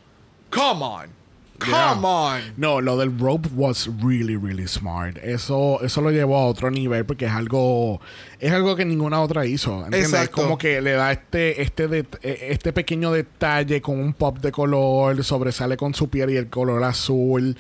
[0.50, 1.16] come on.
[1.60, 1.98] Come Yeah.
[2.04, 2.41] on.
[2.58, 5.17] No, lo del rope was really, really smart.
[5.17, 8.00] Eso, eso lo llevó a otro nivel porque es algo,
[8.39, 9.84] es algo que ninguna otra hizo.
[9.86, 10.13] ¿entiendes?
[10.13, 10.43] Exacto.
[10.43, 14.52] Como que le da este, este, det- eh, este pequeño detalle con un pop de
[14.52, 17.58] color, sobresale con su piel y el color azul.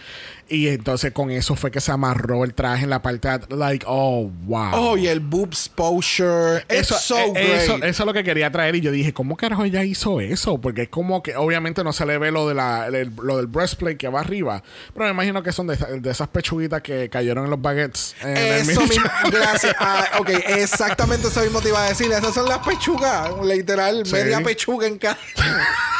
[0.49, 3.85] Y entonces con eso fue que se amarró el traje en la parte, de- like,
[3.87, 4.69] oh, wow.
[4.73, 6.63] Oh, y el boob exposure.
[6.69, 7.61] It's so eh, great.
[7.63, 10.59] Eso, eso es lo que quería traer y yo dije, ¿cómo carajo ella hizo eso?
[10.61, 13.47] Porque es como que obviamente no se le ve lo de la el- lo del
[13.47, 17.09] breastplate que va arriba, pero me imagino que son de, esa- de esas pechuguitas que
[17.09, 18.15] cayeron en los baguettes.
[18.21, 19.75] en el Eso mismo, gracias.
[19.79, 22.09] Ah, ok, exactamente eso mismo te iba a decir.
[22.11, 24.13] Esas son las pechugas, literal, Sí.
[24.13, 25.17] media pechuga en cada.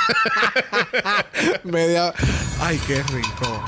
[1.63, 2.13] media.
[2.61, 3.63] Ay, qué rico.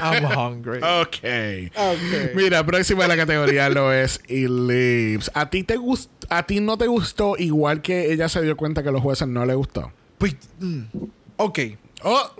[0.00, 0.78] I'm hungry.
[0.82, 1.72] Ok.
[1.76, 2.34] Ok.
[2.34, 5.30] Mira, próxima de la categoría lo es Ellipse.
[5.34, 8.82] ¿A ti te gust a ti no te gustó igual que ella se dio cuenta
[8.82, 9.92] que a los jueces no le gustó?
[10.18, 10.82] Pues, mm,
[11.36, 11.58] ok.
[12.02, 12.30] Oh,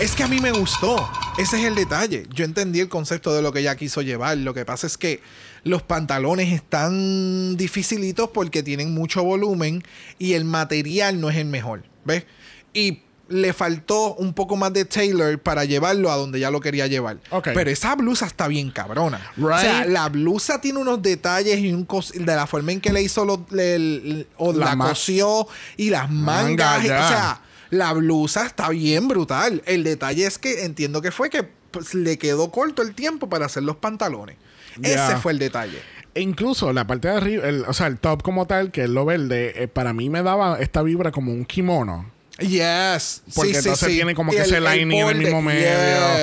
[0.00, 1.08] Es que a mí me gustó.
[1.38, 2.24] Ese es el detalle.
[2.34, 4.38] Yo entendí el concepto de lo que ella quiso llevar.
[4.38, 5.20] Lo que pasa es que
[5.62, 9.82] los pantalones están dificilitos porque tienen mucho volumen
[10.18, 11.84] y el material no es el mejor.
[12.04, 12.24] ¿Ves?
[12.72, 16.86] Y le faltó un poco más de tailor para llevarlo a donde ya lo quería
[16.86, 17.16] llevar.
[17.42, 19.18] Pero esa blusa está bien cabrona.
[19.36, 19.46] Right.
[19.52, 23.02] O sea, la blusa tiene unos detalles y un de la forma en que le
[23.02, 27.04] hizo lo- le- el- o La la, cosió y las Manga, mangas.
[27.04, 27.40] o sea,
[27.70, 29.62] la blusa está bien brutal.
[29.66, 33.46] El detalle es que entiendo que fue que pues, le quedó corto el tiempo para
[33.46, 34.36] hacer los pantalones.
[34.82, 35.78] Ese fue el detalle.
[36.14, 38.90] E incluso la parte de arriba, el- o sea, el top como tal, que es
[38.90, 42.10] lo verde, eh, para mí me daba esta vibra como un kimono.
[42.38, 43.22] Yes.
[43.34, 43.94] Porque Sí, sí, entonces sí.
[43.94, 45.68] tiene como Y que el- ese lining en el mismo medio.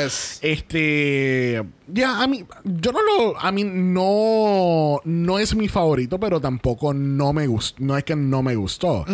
[0.04, 0.40] Yes.
[0.42, 1.64] Este.
[1.92, 2.46] Ya, a mí.
[2.66, 3.40] Yo no lo.
[3.40, 5.02] A mí no.
[5.06, 7.78] No es mi favorito, pero tampoco no me gustó.
[7.84, 9.06] No es que no me gustó.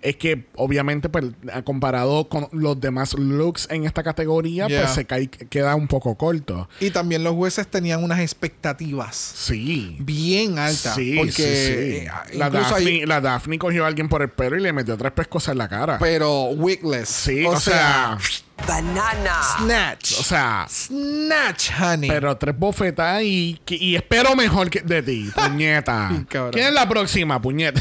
[0.00, 1.26] Es que, obviamente, pues,
[1.64, 4.82] comparado con los demás looks en esta categoría, Yeah.
[4.82, 6.68] pues se cae, queda un poco corto.
[6.80, 9.96] Y también los jueces tenían unas expectativas Sí.
[10.00, 10.94] bien altas.
[10.94, 11.46] Sí, porque sí, sí.
[11.46, 15.12] eh, La, Daphne, la Daphne cogió a alguien por el pelo y le metió tres
[15.12, 15.98] pescosas en la cara.
[15.98, 17.08] pero wigless.
[17.08, 18.18] sí, o, sea,
[18.66, 20.18] banana, snatch.
[20.18, 22.08] o sea, snatch, honey.
[22.08, 26.24] Pero tres bofetas y, y espero mejor que de ti, puñeta.
[26.28, 27.80] ¿Quién es la próxima, puñeta?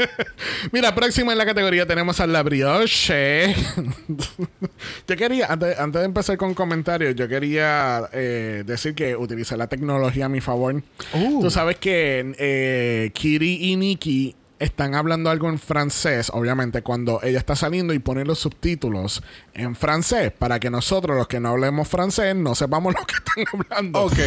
[0.72, 3.54] Mira, próxima en la categoría tenemos a la brioche.
[5.08, 9.66] yo quería, antes, antes de empezar con comentarios, yo quería eh, decir que utilicé la
[9.66, 10.82] tecnología a mi favor.
[11.12, 11.40] Uh.
[11.40, 17.38] Tú sabes que eh, Kiri y Nikki están hablando algo en francés, obviamente, cuando ella
[17.38, 19.22] está saliendo y pone los subtítulos
[19.54, 23.44] en francés, para que nosotros, los que no hablemos francés, no sepamos lo que están
[23.60, 24.00] hablando.
[24.04, 24.18] Ok.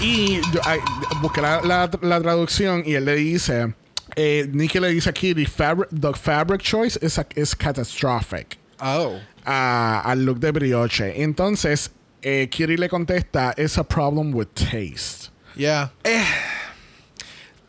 [0.00, 0.80] Y yo ay,
[1.20, 3.74] busqué la, la- la traducción y él le dice,
[4.16, 9.18] eh, Nicky le dice aquí, the fabric, the fabric choice is, a- is catastrophic Oh.
[9.44, 11.22] a- al look de brioche.
[11.22, 11.90] Entonces,
[12.22, 15.30] eh, Kiri le contesta, it's a problem with taste.
[15.54, 15.90] Yeah.
[16.04, 16.24] Eh,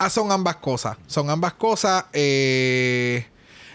[0.05, 0.97] ah, son ambas cosas.
[1.07, 2.05] Son ambas cosas.
[2.13, 3.25] eh,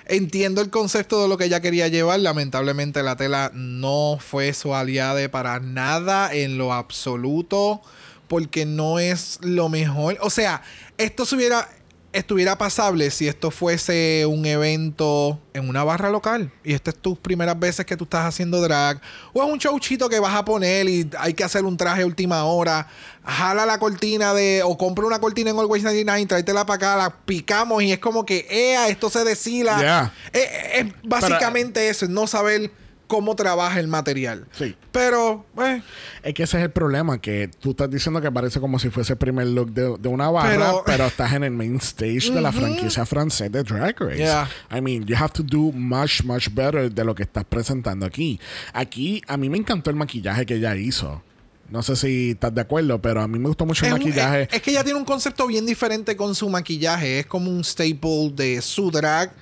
[0.06, 2.20] entiendo el concepto de lo que ella quería llevar.
[2.20, 7.80] Lamentablemente la tela no fue su aliada para nada en lo absoluto.
[8.28, 10.18] Porque no es lo mejor.
[10.20, 10.62] O sea,
[10.98, 11.68] esto se hubiera-
[12.12, 17.18] estuviera pasable si esto fuese un evento en una barra local y esta es tus
[17.18, 19.00] primeras veces que tú estás haciendo drag
[19.34, 22.44] o es un showchito que vas a poner y hay que hacer un traje última
[22.44, 22.88] hora
[23.24, 27.10] jala la cortina de o compra una cortina en Always 99 tráetela para acá la
[27.10, 30.12] picamos y es como que ea esto se deshila Yeah.
[30.32, 32.72] Eh, eh, es básicamente eso es no saber
[33.08, 34.76] cómo trabaja el material Sí.
[34.92, 35.82] pero eh,
[36.22, 39.14] Es que ese es el problema, que tú estás diciendo que parece como si fuese
[39.14, 42.40] el primer look de, de una barra, pero, Pero- estás en el main stage de
[42.40, 44.16] la franquicia francesa de Drag Race.
[44.18, 44.48] Yeah.
[44.70, 48.38] I mean, you have to do much, much better de lo que estás presentando aquí.
[48.72, 51.22] Aquí, a mí me encantó el maquillaje que ella hizo.
[51.70, 54.42] No sé si estás de acuerdo, pero a mí me gustó mucho el un- maquillaje.
[54.42, 57.20] es- es que ella tiene un concepto bien diferente con su maquillaje.
[57.20, 59.32] Es como un staple de su drag.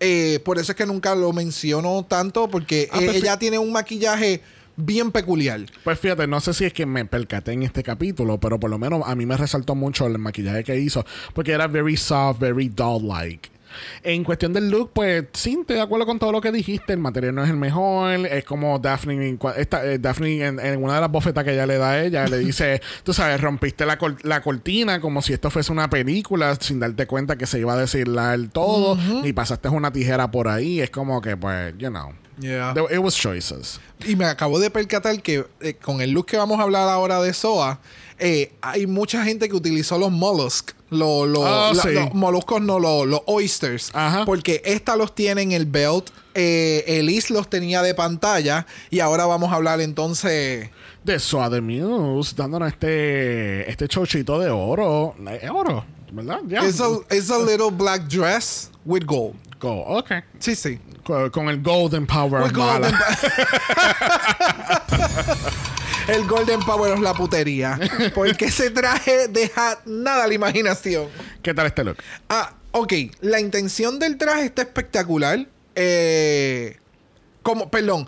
[0.00, 3.58] Eh, por eso es que nunca lo menciono tanto, porque Ah, eh, pues ella tiene
[3.58, 4.42] un maquillaje
[4.74, 5.60] bien peculiar.
[5.84, 8.78] Pues fíjate, no sé si es que me percaté en este capítulo, pero por lo
[8.78, 12.68] menos a mí me resaltó mucho el maquillaje que hizo, porque era very soft, very
[12.68, 13.50] doll-like.
[14.02, 16.92] En cuestión del look, pues sí, estoy de acuerdo con todo lo que dijiste.
[16.92, 18.26] El material no es el mejor.
[18.26, 21.66] Es como Daphne, en, esta, eh, Daphne en, en una de las bofetas que ella
[21.66, 25.50] le da a ella, le dice: Tú sabes, rompiste la, la cortina como si esto
[25.50, 29.92] fuese una película, sin darte cuenta que se iba a deshilar todo, y pasaste una
[29.92, 30.80] tijera por ahí.
[30.80, 32.12] Es como que, pues, you know.
[32.38, 32.74] Yeah.
[32.90, 33.78] It was choices.
[34.06, 37.20] Y me acabo de percatar que eh, con el look que vamos a hablar ahora
[37.20, 37.78] de Soa,
[38.22, 40.74] eh, hay mucha gente que utilizó los mollusks.
[40.90, 41.88] Los, los, Ah, la- sí.
[41.92, 43.90] los moluscos, no, los, los oysters.
[43.94, 44.24] Ajá.
[44.24, 46.10] Porque esta los tiene en el belt.
[46.34, 48.66] Eh, Elise los tenía de pantalla.
[48.90, 50.70] Y ahora vamos a hablar entonces.
[51.02, 55.14] De Suave Muse, dándonos este, este chochito de oro.
[55.42, 56.40] Es oro, ¿verdad?
[56.46, 56.64] Ya.
[56.66, 59.34] It's, a, it's a little black dress with gold.
[59.60, 60.10] Go, ok.
[60.38, 60.78] Sí, sí.
[61.04, 62.52] Con, con el Golden Power.
[62.52, 62.92] Golden
[66.08, 67.78] El Golden Power es la putería.
[68.14, 71.08] Porque ese traje deja nada a la imaginación.
[71.42, 71.98] ¿Qué tal este look?
[72.28, 72.92] Ah, ok.
[73.20, 75.46] La intención del traje está espectacular.
[75.74, 76.76] Eh,
[77.42, 78.06] como, perdón.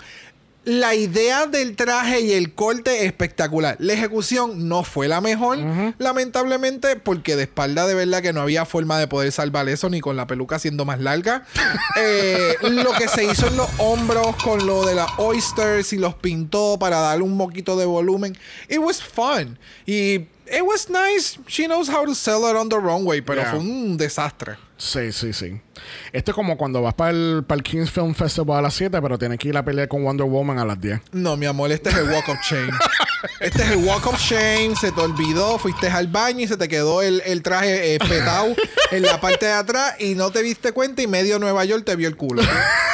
[0.64, 3.76] La idea del traje y el corte es espectacular.
[3.78, 5.58] La ejecución no fue la mejor,
[5.98, 10.00] lamentablemente, porque de espalda de verdad que no había forma de poder salvar eso, ni
[10.00, 11.44] con la peluca siendo más larga.
[11.96, 16.14] Eh, lo que se hizo en los hombros con lo de las oysters y los
[16.14, 18.36] pintó para darle un poquito de volumen.
[18.68, 19.58] It was fun.
[19.86, 21.38] Y it was nice.
[21.46, 23.50] She knows how to sell it on the runway, pero Yeah.
[23.50, 24.56] fue un desastre.
[24.76, 25.60] Sí, sí, sí.
[26.12, 29.00] Esto es como cuando vas para el, para el Kings Film Festival a las 7,
[29.00, 31.00] pero tienes que ir a pelear con Wonder Woman a las 10.
[31.12, 32.72] No, mi amor, este es el walk of shame.
[33.40, 34.74] Este es el walk of shame.
[34.78, 38.54] Se te olvidó, fuiste al baño y se te quedó el, el traje eh, petado
[38.90, 41.96] en la parte de atrás y no te diste cuenta y medio Nueva York te
[41.96, 42.42] vio el culo.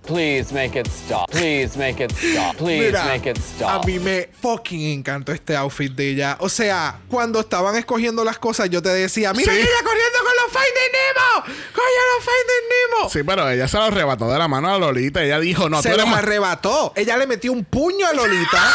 [0.05, 1.29] Please make it stop.
[1.31, 2.55] Please make it stop.
[2.57, 3.85] Please Mira, make it a stop.
[3.85, 6.37] mí me fucking encantó este outfit de ella.
[6.41, 9.59] O sea, cuando estaban escogiendo las cosas, yo te decía, mira Sí.
[9.59, 11.57] ella corriendo con los Finding Nemo.
[11.73, 13.09] Coño, los Finding Nemo.
[13.09, 15.23] Sí, pero ella se lo arrebató de la mano a Lolita.
[15.23, 16.93] Ella dijo, no, tú se eres los arrebató.
[16.95, 18.73] Ella le metió un puño a Lolita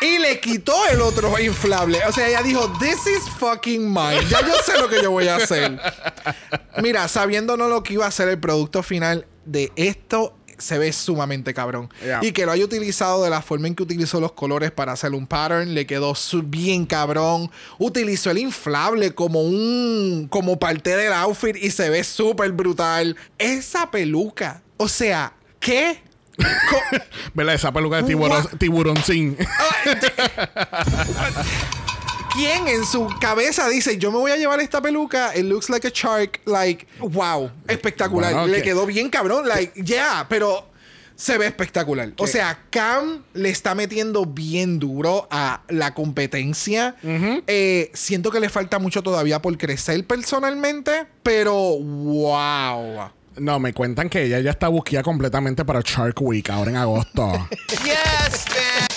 [0.00, 2.00] y le quitó el otro inflable.
[2.08, 4.24] O sea, ella dijo, this is fucking mine.
[4.28, 5.78] Ya yo sé lo que yo voy a hacer.
[6.82, 11.54] Mira, sabiéndonos lo que iba a ser el producto final de esto, se ve sumamente
[11.54, 11.88] cabrón.
[12.02, 12.20] Yeah.
[12.22, 15.12] Y que lo haya utilizado de la forma en que utilizó los colores para hacer
[15.12, 17.50] un pattern, le quedó bien cabrón.
[17.78, 23.16] Utilizó el inflable como un como parte del outfit y se ve súper brutal.
[23.38, 26.02] Esa peluca, o sea, ¿qué?
[27.34, 27.54] ¿Verdad?
[27.54, 29.36] Esa peluca de tiburón, tiburoncín.
[32.34, 35.36] ¿Quién en su cabeza dice, yo me voy a llevar esta peluca?
[35.36, 36.40] It looks like a shark.
[36.44, 38.32] Like, wow, espectacular.
[38.32, 39.48] Bueno, le que- quedó bien cabrón.
[39.48, 40.68] Like, yeah, pero
[41.16, 42.12] se ve espectacular.
[42.18, 46.94] O sea, Cam le está metiendo bien duro a la competencia.
[47.02, 53.10] Eh, siento que le falta mucho todavía por crecer personalmente, pero wow.
[53.36, 57.48] No, me cuentan que ella ya está buscada completamente para Shark Week ahora en agosto.
[57.68, 58.87] Yes, man.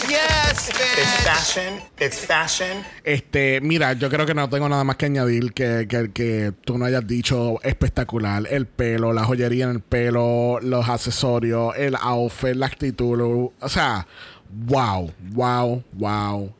[0.69, 1.81] It's fashion.
[1.99, 2.83] It's fashion.
[3.03, 6.77] Este, mira, yo creo que no tengo nada más que añadir que, que, que tú
[6.77, 8.43] no hayas dicho espectacular.
[8.49, 13.51] El pelo, la joyería en el pelo, los accesorios, el outfit, la actitud.
[13.59, 14.05] o sea,
[14.51, 16.53] wow, wow, wow,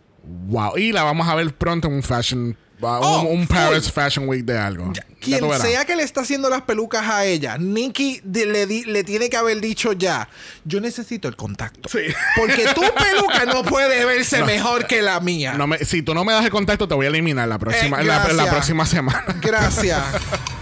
[0.48, 0.78] wow.
[0.78, 3.56] Y la vamos a ver pronto en un fashion, Oh, un, full.
[3.56, 4.92] Paris Fashion Week de algo.
[5.22, 9.30] Quien sea que le está haciendo las pelucas a ella, Nicky de- le, le tiene
[9.30, 10.28] que haber dicho ya,
[10.66, 11.88] yo necesito el contacto.
[11.90, 12.00] Sí.
[12.36, 15.54] Porque tu peluca no puede verse mejor que la mía.
[15.54, 18.02] No me- si tú no me das el contacto, te voy a eliminar la próxima,
[18.02, 19.24] Eh, la, próxima semana.
[19.42, 20.02] Gracias.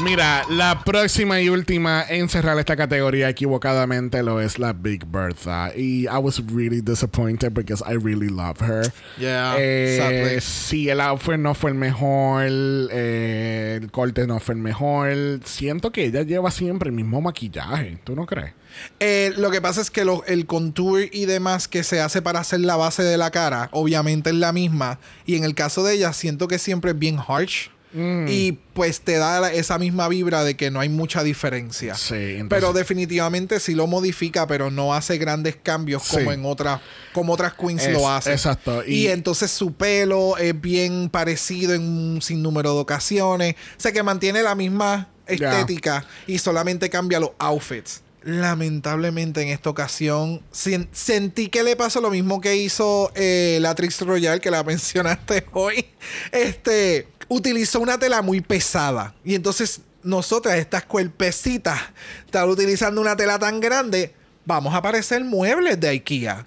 [0.00, 5.72] Mira, la próxima y última en cerrar esta categoría equivocadamente lo es la Big Bertha.
[5.76, 8.92] Y I was really disappointed because I really love her.
[9.18, 12.44] Yeah, Eh, sí, el outfit no fue el mejor.
[12.48, 15.08] eh, el corte no fue el mejor.
[15.44, 17.98] Siento que ella lleva siempre el mismo maquillaje.
[18.04, 18.52] ¿Tú no crees?
[19.00, 22.38] Eh, lo que pasa es que lo- el contour y demás que se hace para
[22.40, 25.00] hacer la base de la cara, obviamente es la misma.
[25.26, 27.70] Y en el caso de ella, siento que siempre es bien harsh.
[27.94, 31.94] Y pues te da esa misma vibra de que no hay mucha diferencia.
[31.94, 36.16] Sí, entonces- Pero definitivamente sí lo modifica, pero no hace grandes cambios Sí.
[36.16, 36.80] como en otras,
[37.14, 38.34] como otras queens Es- lo hacen.
[38.34, 38.84] exacto.
[38.86, 43.54] Y, Y- entonces su pelo es bien parecido en un sinnúmero de ocasiones.
[43.76, 48.02] O sea que mantiene la misma estética y solamente cambia los outfits.
[48.22, 53.74] Lamentablemente en esta ocasión sen- sentí que le pasó lo mismo que hizo eh, la
[53.74, 55.86] Trix Royal que la mencionaste hoy.
[56.32, 61.78] Este utilizó una tela muy pesada y entonces nosotras estas cuerpecitas
[62.24, 64.14] están utilizando una tela tan grande.
[64.44, 66.46] Vamos a parecer muebles de IKEA.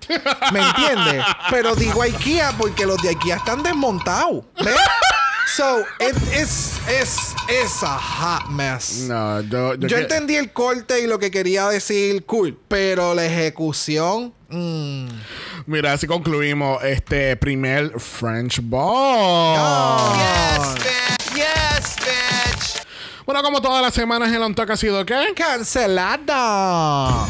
[0.51, 1.23] ¿Me entiendes?
[1.51, 4.43] Pero digo IKEA porque los de IKEA están desmontados.
[4.57, 4.75] ¿Ves?
[5.47, 7.17] So, it is, es,
[7.49, 8.99] es a hot mess.
[9.07, 9.75] No, yo.
[9.75, 14.33] Yo, que- entendí el corte y lo que quería decir, cool, pero la ejecución.
[14.49, 15.07] mm.
[15.65, 20.15] Mira, así concluimos este primer French Ball.
[20.17, 21.35] Yes, bitch.
[21.35, 22.83] Yes, bitch.
[23.25, 25.33] Bueno, como todas las semanas, el on ha sido ¿qué?
[25.35, 27.27] Cancelada.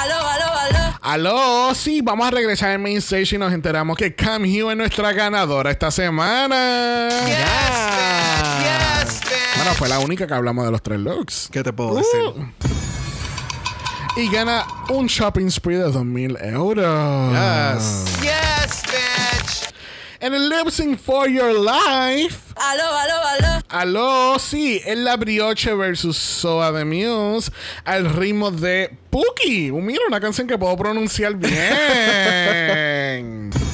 [0.00, 0.98] Aló, aló, aló.
[1.00, 4.76] Aló, sí, vamos a regresar al main stage y nos enteramos que Cam Hugh es
[4.76, 7.08] nuestra ganadora esta semana.
[7.26, 8.62] Yes, bitch.
[8.62, 9.56] Yes, bitch.
[9.56, 11.48] Bueno, fue la única que hablamos de los tres looks.
[11.52, 12.20] ¿Qué te puedo decir?
[12.20, 12.50] Uh.
[14.16, 17.32] Y gana un shopping spree de 2000 euros.
[17.32, 19.33] Yes, bitch.
[20.24, 22.54] En el lip sync for your life.
[22.56, 23.62] Aló, aló, aló.
[23.68, 27.52] Aló, sí, es la brioche versus Soa de Muse
[27.84, 29.70] al ritmo de Pookie.
[29.70, 31.50] Uh, mira, una canción que puedo pronunciar bien.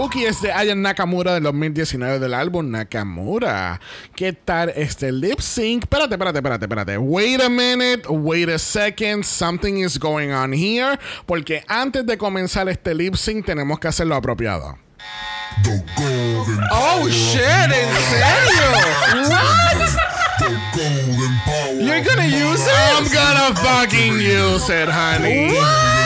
[0.00, 3.78] Pookie es de Aya Nakamura del 2019 del álbum Nakamura.
[4.16, 5.82] ¿Qué tal este lip sync?
[5.82, 6.96] Espérate, espérate, espérate, espérate.
[6.96, 9.24] Wait a minute, wait a second.
[9.24, 10.98] Something is going on here.
[11.26, 14.78] Porque antes de comenzar este lip sync tenemos que hacerlo apropiado.
[16.72, 19.28] Oh shit, ¿en serio?
[19.28, 19.90] What?
[21.78, 23.12] You're gonna use I'm it?
[23.12, 25.99] gonna fucking use it, honey.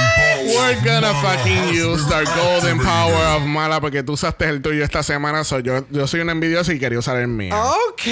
[0.46, 5.02] We're gonna fucking use the golden power of Mala porque tú usaste el tuyo esta
[5.02, 5.42] semana.
[5.44, 7.54] So yo, yo soy un envidioso y quería usar el mío.
[7.56, 8.04] Ok.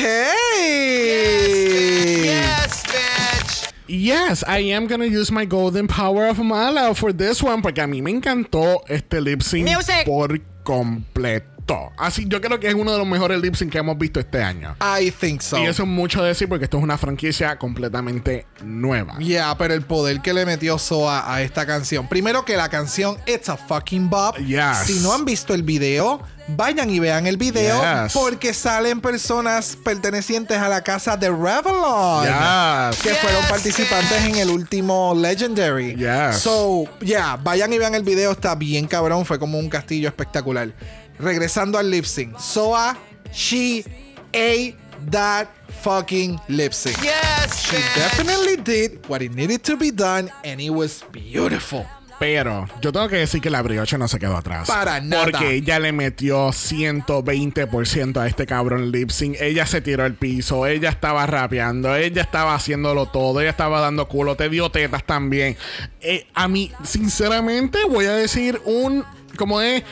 [2.24, 3.72] Yes, bitch.
[3.86, 7.86] Yes, I am gonna use my golden power of Mala for this one porque a
[7.86, 10.04] mí me encantó este lip sync Music.
[10.06, 11.51] por completo.
[11.96, 14.42] Así, yo creo que es uno de los mejores lip sync que hemos visto este
[14.42, 14.76] año.
[14.80, 15.58] I think so.
[15.58, 19.16] Y eso es mucho decir porque esto es una franquicia completamente nueva.
[19.18, 22.08] Yeah, pero el poder que le metió Soa a esta canción.
[22.08, 24.36] Primero que la canción It's a fucking bop.
[24.38, 24.78] Yes.
[24.86, 28.12] Si no han visto el video, vayan y vean el video Yes.
[28.12, 32.24] porque salen personas pertenecientes a la casa de Revlon.
[32.24, 33.00] Yes.
[33.02, 35.96] Que fueron Yes, participantes en el último Legendary.
[35.96, 36.38] Yes.
[36.40, 38.32] So, yeah, vayan y vean el video.
[38.32, 39.24] Está bien cabrón.
[39.24, 40.72] Fue como un castillo espectacular.
[41.18, 42.38] Regresando al lip sync.
[42.38, 42.96] Soa,
[43.32, 43.84] she
[44.32, 44.76] ate
[45.10, 45.48] that
[45.82, 46.96] fucking lip sync.
[47.02, 47.94] Yes, She bitch.
[47.96, 51.86] definitely did what it needed to be done and it was beautiful.
[52.18, 54.68] Pero yo tengo que decir que la brioche no se quedó atrás.
[54.68, 55.24] Para nada.
[55.24, 59.36] Porque ella le metió 120% a este cabrón lip sync.
[59.40, 64.06] Ella se tiró al piso, ella estaba rapeando, ella estaba haciéndolo todo, ella estaba dando
[64.06, 65.56] culo, te dio tetas también.
[66.00, 69.04] Eh, a mí, sinceramente, voy a decir un.
[69.36, 69.82] Como es?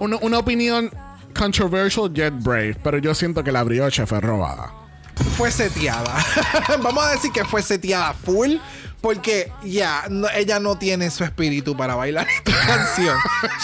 [0.00, 0.90] Una, una opinión
[1.38, 2.76] controversial yet brave.
[2.82, 4.72] Pero yo siento que la brioche fue robada.
[5.36, 6.14] Fue seteada.
[6.82, 8.56] Vamos a decir que fue seteada full.
[9.00, 13.16] Porque ya, ella no tiene su espíritu para bailar esta canción.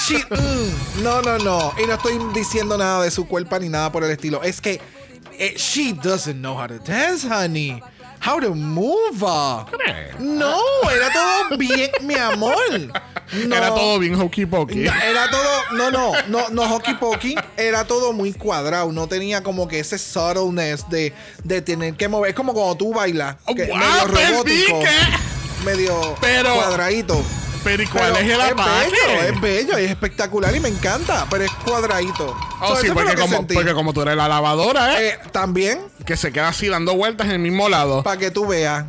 [0.07, 1.72] She- mm, no, no, no.
[1.82, 4.45] Y no estoy diciendo nada de su cuerpo ni nada por el estilo.
[4.45, 4.80] Es que
[5.37, 7.82] eh, she doesn't know how to dance, honey.
[8.27, 9.20] How to move.
[10.18, 10.57] No,
[10.91, 12.57] era todo bien, mi amor.
[13.47, 13.57] No.
[13.57, 14.87] Era todo bien hokey pokey.
[14.87, 19.66] Era todo, no, no, no, no hockey pokey, era todo muy cuadrado, no tenía como
[19.68, 21.12] que ese subtleness de,
[21.43, 24.91] de tener que mover, es como cuando tú bailas, que ¡Wow, medio robótico, Perdique!
[25.64, 27.22] medio Pero- cuadradito.
[27.64, 28.90] Pero ¿y cuál Pero es el ataque?
[28.90, 32.36] bello, es bello, y es espectacular y me encanta, pero es cuadradito.
[32.60, 35.08] Oh, So, sí, porque como, porque como tú eres la lavadora, ¿eh?
[35.08, 38.02] Eh, también, que se queda así dando vueltas en el mismo lado.
[38.02, 38.84] para que tú veas.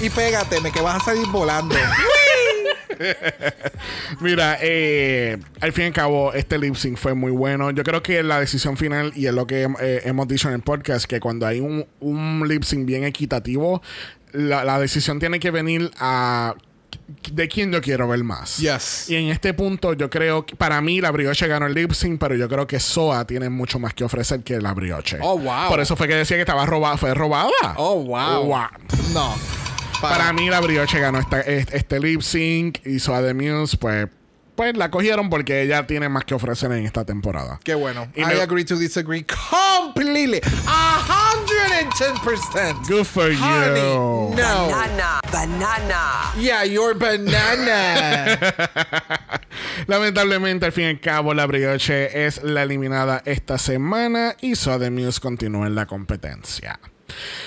[0.00, 1.74] Y pégateme, que vas a salir volando.
[4.20, 7.70] Mira, eh, al fin y al cabo, este lip sync fue muy bueno.
[7.70, 10.62] Yo creo que la decisión final, y es lo que eh, hemos dicho en el
[10.62, 13.82] podcast, que cuando hay un, un lip sync bien equitativo,
[14.32, 16.54] la, la decisión tiene que venir a
[17.32, 18.58] de quién yo quiero ver más.
[18.58, 19.08] Yes.
[19.08, 22.18] Y en este punto, yo creo que para mí la brioche ganó el lip sync,
[22.18, 25.18] pero yo creo que Soa tiene mucho más que ofrecer que la brioche.
[25.22, 25.68] Oh, wow.
[25.68, 27.50] Por eso fue que decía que estaba robada, fue robada.
[27.76, 28.44] Oh, wow.
[29.12, 29.34] No.
[30.00, 34.08] Para mí, la brioche ganó esta- este, este lip sync y Soa de Muse, pues,
[34.54, 37.60] pues la cogieron porque ella tiene más que ofrecer en esta temporada.
[37.62, 38.08] Qué bueno.
[38.16, 40.40] Y I me- agree to disagree completely.
[40.66, 41.32] A
[41.76, 42.86] hundred and ten percent.
[42.88, 44.34] Good for Honey, you.
[44.36, 44.68] no.
[44.70, 46.32] Banana, banana.
[46.38, 48.38] Yeah, you're banana.
[49.86, 54.78] Lamentablemente, al fin y al cabo, la brioche es la eliminada esta semana y Soa
[54.78, 56.78] de Muse continúa en la competencia.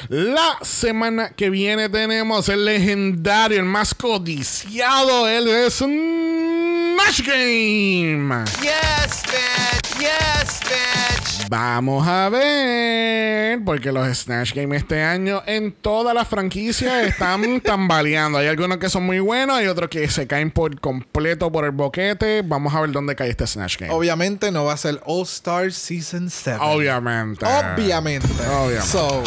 [0.10, 8.46] La semana que viene tenemos el legendario, el más codiciado, el Smash Game.
[8.62, 10.00] Yes, bitch.
[10.00, 11.50] Yes, bitch.
[11.50, 18.38] Vamos a ver, porque los Snatch Game este año en todas las franquicias están tambaleando.
[18.38, 21.72] Hay algunos que son muy buenos, hay otros que se caen por completo por el
[21.72, 22.44] boquete.
[22.46, 23.92] Vamos a ver dónde cae este Snatch Game.
[23.92, 26.60] Obviamente no va a ser All Star Season 7.
[26.62, 27.44] Obviamente.
[27.44, 28.28] Obviamente.
[28.48, 28.86] Obviamente.
[28.86, 29.24] So,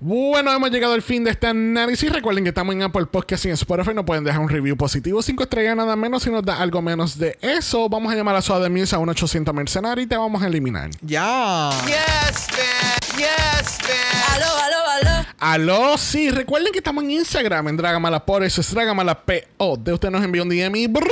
[0.00, 2.12] Bueno, hemos llegado al fin de este análisis.
[2.12, 3.90] Recuerden que estamos en Apple Podcast y en Spotify.
[3.94, 5.20] No pueden dejar un review positivo.
[5.22, 6.22] Cinco estrellas nada menos.
[6.22, 9.08] Si nos da algo menos de eso, vamos a llamar a Soda Muse a un
[9.08, 10.90] 800 mercenario y te vamos a eliminar.
[11.00, 11.70] ya.
[11.86, 13.16] Yes, bitch.
[13.16, 14.34] Yes, bitch.
[14.36, 15.26] Aló, aló, aló.
[15.40, 19.76] Aló, sí, recuerden que estamos en Instagram, en Dragamala por eso es Dragamala PO.
[19.78, 21.10] De usted nos envió un DM y brrrr.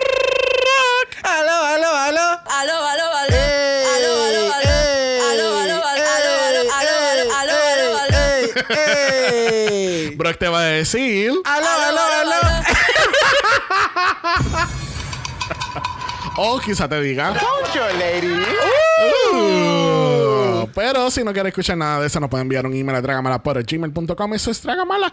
[1.24, 2.20] Aló, aló, aló.
[2.20, 3.36] Aló, aló, aló.
[3.36, 3.65] Ey,
[8.70, 10.14] ey.
[10.16, 11.32] Brock te va a decir.
[11.44, 12.36] Aló, aló, aló.
[16.38, 17.32] O quizá te diga.
[19.32, 23.00] Uh, pero si no quiere escuchar nada de eso, nos puede enviar un email a
[23.00, 24.34] dragamala.gmail.com.
[24.34, 25.10] Eso es dragamala,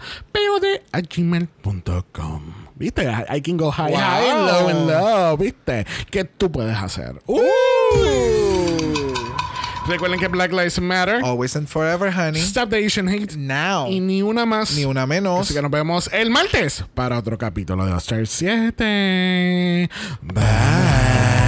[0.91, 2.53] a gmail.com.
[2.75, 3.03] ¿Viste?
[3.03, 3.99] I, I can go high, Wow.
[3.99, 5.37] high, and low, and low.
[5.37, 5.85] ¿Viste?
[6.11, 7.21] ¿Qué tú puedes hacer?
[7.25, 8.42] Uh.
[9.87, 11.21] Recuerden que Black Lives Matter.
[11.23, 12.39] Always and forever, honey.
[12.39, 13.35] Stop the Asian Hate.
[13.35, 13.87] Now.
[13.89, 14.75] Y ni una más.
[14.75, 15.41] Ni una menos.
[15.41, 19.89] Así que nos vemos el martes para otro capítulo de Star 7.
[20.21, 21.42] Bye.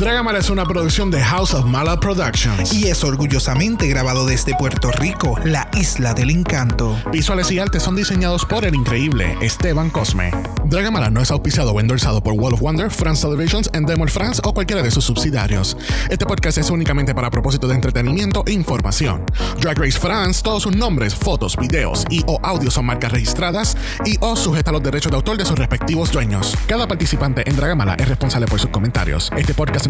[0.00, 2.72] Dragamala es una producción de House of Mala Productions.
[2.72, 6.98] Y es orgullosamente grabado desde Puerto Rico, la isla del encanto.
[7.12, 10.30] Visuales y artes son diseñados por el increíble Esteban Cosme.
[10.64, 14.54] Dragamala no es auspiciado o endorsado por Wall of Wonder, France Televisions, Endemol France o
[14.54, 15.76] cualquiera de sus subsidiarios.
[16.08, 19.26] Este podcast es únicamente para propósito de entretenimiento e información.
[19.60, 23.76] Drag Race France, todos sus nombres, fotos, videos y o audios son marcas registradas
[24.06, 26.56] y o sujeta a los derechos de autor de sus respectivos dueños.
[26.66, 29.30] Cada participante en Dragamala es responsable por sus comentarios.
[29.36, 29.89] Este podcast